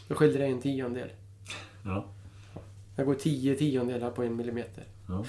[0.08, 1.08] Då skiljer det en tiondel.
[1.84, 2.04] Ja.
[2.96, 4.84] Det går tio tiondelar på en millimeter.
[5.08, 5.24] Ja,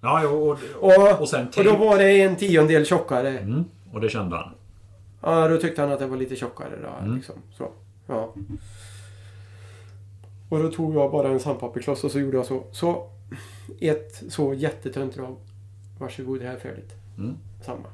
[0.00, 3.38] ja jo, och, Och, och sen och då var det en tiondel tjockare.
[3.38, 3.64] Mm.
[3.92, 4.54] Och det kände han.
[5.22, 7.04] Ja, då tyckte han att det var lite tjockare då.
[7.04, 7.16] Mm.
[7.16, 7.34] Liksom.
[7.58, 7.68] Så.
[8.06, 8.34] Ja.
[10.48, 12.62] Och då tog jag bara en sandpapperskloss och så gjorde jag så.
[12.72, 13.10] Så
[13.80, 15.36] ett så jättetunt drag.
[15.98, 16.94] Varsågod, det här är färdigt.
[17.18, 17.36] Mm.
[17.64, 17.88] Samma.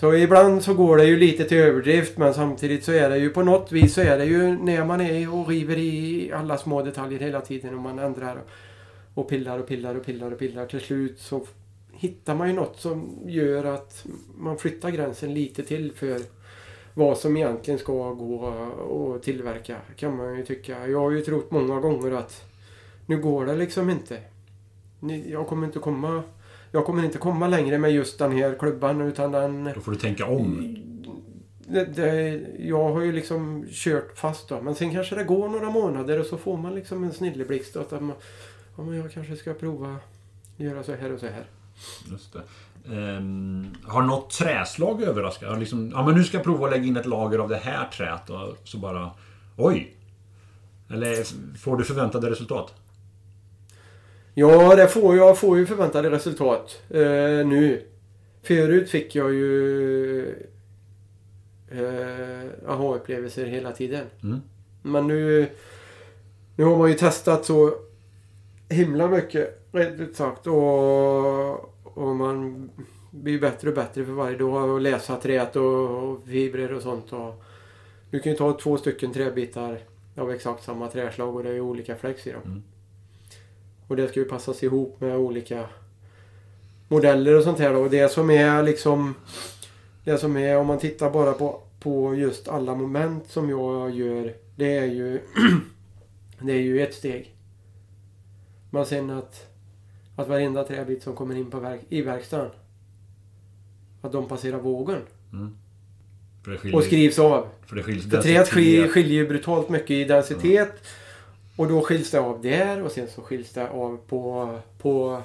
[0.00, 3.30] Så ibland så går det ju lite till överdrift men samtidigt så är det ju
[3.30, 6.82] på något vis så är det ju när man är och river i alla små
[6.82, 10.66] detaljer hela tiden och man ändrar och, och pillar och pillar och pillar och pillar
[10.66, 11.46] till slut så
[11.92, 14.06] hittar man ju något som gör att
[14.38, 16.20] man flyttar gränsen lite till för
[16.94, 18.36] vad som egentligen ska gå
[18.88, 20.88] och tillverka kan man ju tycka.
[20.88, 22.44] Jag har ju trott många gånger att
[23.06, 24.18] nu går det liksom inte.
[25.26, 26.22] Jag kommer inte komma
[26.72, 29.70] jag kommer inte komma längre med just den här klubban utan den...
[29.74, 30.76] Då får du tänka om.
[31.66, 34.60] Det, det, jag har ju liksom kört fast då.
[34.60, 37.90] Men sen kanske det går några månader och så får man liksom en snilleblixt att
[37.90, 38.12] man,
[38.76, 39.96] ja, men jag kanske ska prova
[40.56, 41.46] göra så här och så här.
[42.10, 42.42] Just det.
[42.94, 45.58] Ehm, har något träslag överraskat?
[45.58, 47.88] Liksom, ja, men nu ska jag prova att lägga in ett lager av det här
[47.88, 49.10] träet och så bara...
[49.56, 49.94] Oj!
[50.90, 51.24] Eller
[51.58, 52.74] får du förväntade resultat?
[54.38, 57.82] Ja, det får jag får ju förväntade resultat eh, nu.
[58.42, 60.20] Förut fick jag ju
[61.70, 64.06] eh, aha-upplevelser hela tiden.
[64.22, 64.40] Mm.
[64.82, 65.48] Men nu,
[66.56, 67.74] nu har man ju testat så
[68.68, 70.46] himla mycket, rätt ut sagt.
[70.46, 71.52] Och,
[71.84, 72.70] och man
[73.10, 74.70] blir bättre och bättre för varje dag.
[74.70, 77.12] Och läsa träet och, och fibrer och sånt.
[77.12, 77.44] Och
[78.10, 79.78] du kan ju ta två stycken träbitar
[80.16, 82.42] av exakt samma träslag och det är ju olika flex i dem.
[82.44, 82.62] Mm.
[83.88, 85.66] Och det ska ju passas ihop med olika
[86.88, 87.80] modeller och sånt här då.
[87.80, 89.14] Och det som är liksom...
[90.04, 94.34] Det som är om man tittar bara på, på just alla moment som jag gör.
[94.56, 95.20] Det är ju...
[96.40, 97.34] det är ju ett steg.
[98.70, 99.44] Men sen att...
[100.16, 102.50] Att varenda träbit som kommer in på verk, i verkstaden.
[104.02, 105.00] Att de passerar vågen.
[106.44, 107.46] Det skiljer, Och skrivs av.
[107.66, 110.72] för det skiljs För träet skiljer, skiljer ju brutalt mycket i densitet.
[111.58, 115.22] Och då skiljs det av där och sen så skiljs det av på, på,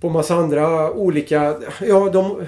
[0.00, 1.56] på massa andra olika...
[1.80, 2.46] Ja, de...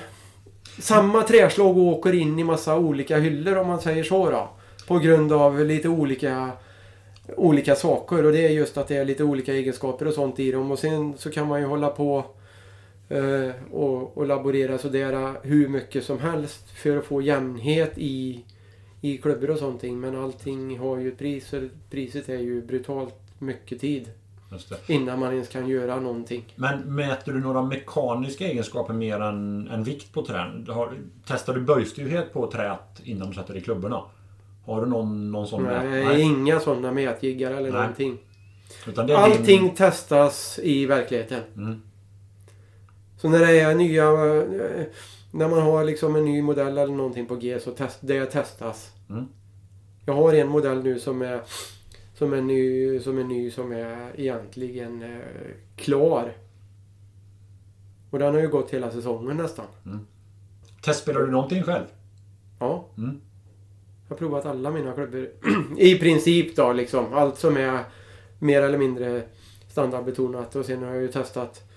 [0.79, 4.49] Samma träslag åker in i massa olika hyllor om man säger så då.
[4.87, 6.51] På grund av lite olika,
[7.37, 8.25] olika saker.
[8.25, 10.71] Och det är just att det är lite olika egenskaper och sånt i dem.
[10.71, 12.25] Och sen så kan man ju hålla på
[13.09, 18.45] eh, och, och laborera sådär hur mycket som helst för att få jämnhet i
[19.05, 19.83] i klubbor och sånt.
[19.83, 24.11] Men allting har ju ett pris och priset är ju brutalt mycket tid
[24.87, 26.55] innan man ens kan göra någonting.
[26.57, 30.67] Men mäter du några mekaniska egenskaper mer än, än vikt på trän?
[30.69, 30.93] Har,
[31.27, 34.03] testar du böjstyvhet på träet innan du sätter i klubborna?
[34.67, 37.81] Har du någon, någon sån mät- Nej, inga sådana mätjiggar eller Nej.
[37.81, 38.19] någonting.
[39.17, 39.75] Allting Din...
[39.75, 41.41] testas i verkligheten.
[41.57, 41.83] Mm.
[43.21, 44.05] Så när det är nya...
[45.35, 48.91] När man har liksom en ny modell eller någonting på G så test, det testas.
[49.11, 49.24] Mm.
[50.07, 51.41] Jag har en modell nu som är
[52.14, 55.18] som är ny som är, ny, som är egentligen eh,
[55.76, 56.33] klar.
[58.11, 59.66] Och den har ju gått hela säsongen nästan.
[60.83, 61.85] Testspelar du någonting själv?
[62.59, 62.89] Ja.
[62.99, 63.20] Mm.
[64.09, 65.28] Jag har provat alla mina klubbor.
[65.78, 67.14] I princip då liksom.
[67.14, 67.85] Allt som är
[68.39, 69.22] mer eller mindre
[69.68, 70.57] standardbetonat.
[70.57, 71.72] Och sen har jag ju testat.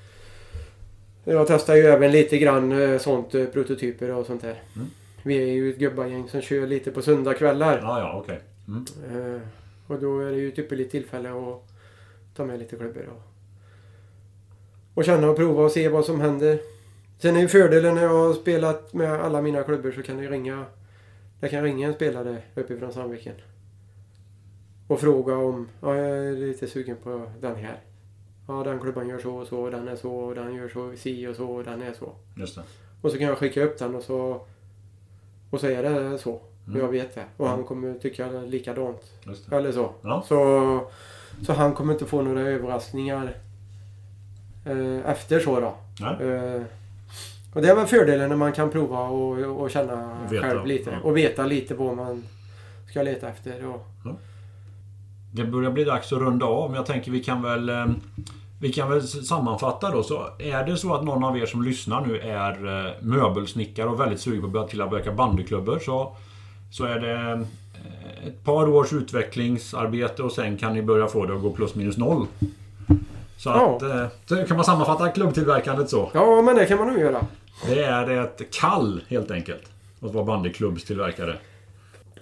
[1.25, 4.61] Jag testar ju även lite grann eh, sånt, eh, prototyper och sånt där.
[4.75, 4.87] Mm.
[5.23, 7.79] Vi är ju ett gubbagäng som kör lite på söndagkvällar.
[7.81, 8.39] Ja, ja, okej.
[8.67, 8.85] Mm.
[9.35, 9.41] Eh,
[9.87, 11.63] och då är det ju ett ypperligt tillfälle att
[12.35, 13.21] ta med lite klubbor och,
[14.93, 16.59] och känna och prova och se vad som händer.
[17.19, 20.27] Sen är ju fördelen när jag har spelat med alla mina klubbor så kan det
[20.27, 20.65] ringa
[21.39, 23.35] det kan ringa en spelare uppifrån Sandviken.
[24.87, 27.79] Och fråga om, ja jag är lite sugen på den här.
[28.47, 31.27] Ja den klubban gör så och så, den är så, och den gör så, si
[31.27, 32.13] och så, och den är så.
[32.37, 32.61] Just det.
[33.01, 34.41] Och så kan jag skicka upp den och så
[35.49, 36.41] och så är det så.
[36.67, 36.79] Mm.
[36.79, 37.25] Jag vet det.
[37.37, 39.01] Och han kommer tycka likadant.
[39.23, 39.55] Just det.
[39.55, 39.91] Eller så.
[40.01, 40.23] Ja.
[40.27, 40.87] Så,
[41.45, 43.37] så han kommer inte få några överraskningar
[44.65, 45.75] eh, efter så då.
[46.05, 46.61] Eh,
[47.53, 50.65] och det är väl fördelen när man kan prova och, och känna Och veta, själv
[50.65, 50.89] lite.
[50.89, 50.97] ja.
[51.09, 52.23] Och veta lite vad man
[52.89, 53.65] ska leta efter.
[53.65, 53.87] Och,
[55.35, 57.69] Det börjar bli dags att runda av, men jag tänker vi kan väl...
[57.69, 57.85] eh,
[58.61, 60.03] Vi kan väl sammanfatta då.
[60.03, 63.99] Så är det så att någon av er som lyssnar nu är eh, möbelsnickare och
[63.99, 66.15] väldigt sugen på att börja tillverka bandyklubbor så,
[66.71, 71.35] så är det eh, ett par års utvecklingsarbete och sen kan ni börja få det
[71.35, 72.25] att gå plus minus noll.
[73.37, 73.79] Så Ja.
[74.29, 76.09] att, kan man sammanfatta klubbtillverkandet så.
[76.13, 77.25] ja, men det kan man nog göra.
[77.67, 79.63] Det är ett kall helt enkelt.
[80.01, 81.35] Att vara bandyklubbstillverkare.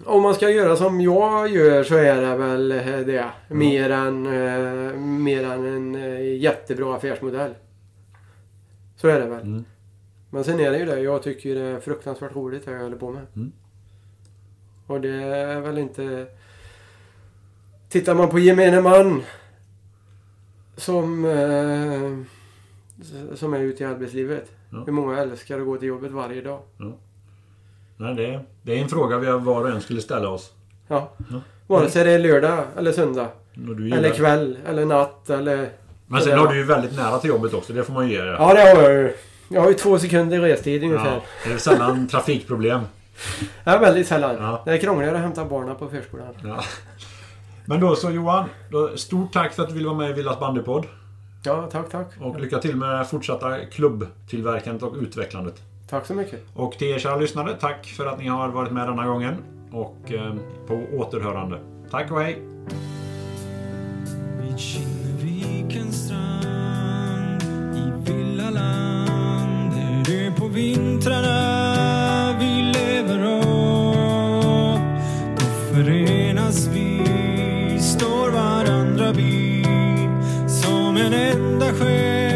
[0.05, 3.31] Om man ska göra som jag gör så är det väl eh, det.
[3.47, 7.53] Mer, än, eh, mer än en eh, jättebra affärsmodell.
[8.95, 9.41] Så är det väl.
[9.41, 9.65] Mm.
[10.29, 10.99] Men sen är det ju det.
[10.99, 13.25] Jag tycker det är fruktansvärt roligt det jag håller på med.
[13.35, 13.51] Mm.
[14.87, 16.27] Och det är väl inte...
[17.89, 19.23] Tittar man på gemene man
[20.75, 22.25] som, eh,
[23.35, 24.51] som är ute i arbetslivet.
[24.69, 24.83] Ja.
[24.85, 26.61] Hur många älskar att gå till jobbet varje dag?
[27.97, 30.51] Nej, det, det är en fråga vi var och en skulle ställa oss.
[30.87, 31.11] Ja.
[31.31, 31.41] Ja.
[31.67, 33.27] Vare sig det är lördag eller söndag.
[33.93, 35.69] Eller kväll eller natt eller...
[36.07, 38.21] Men sen har du ju väldigt nära till jobbet också, det får man ju ge
[38.21, 38.35] dig.
[38.39, 39.13] Ja det har jag ju.
[39.49, 41.13] Jag har ju två sekunder restid ungefär.
[41.13, 42.81] Ja, det är sällan trafikproblem.
[43.63, 44.35] Ja, väldigt sällan.
[44.39, 44.61] Ja.
[44.65, 46.27] Det är krångligare att hämta barnen på förskolan.
[46.43, 46.63] Ja.
[47.65, 50.39] Men då så Johan, då, stort tack för att du ville vara med i Villas
[50.39, 50.85] bandypodd.
[51.45, 52.07] Ja, tack, tack.
[52.21, 55.61] Och lycka till med fortsatta klubbtillverkandet och utvecklandet.
[55.93, 56.39] Tack så mycket.
[56.53, 59.35] Och till er kära lyssnare, tack för att ni har varit med denna gången.
[59.71, 60.35] Och eh,
[60.67, 61.59] på återhörande.
[61.91, 62.41] Tack och hej!
[64.41, 67.43] Vid Kinnevikens strand
[67.75, 74.79] i villaland är det på vintrarna vi lever av.
[75.37, 79.65] Då förenas vi, står varandra bi
[80.47, 82.32] som en enda själ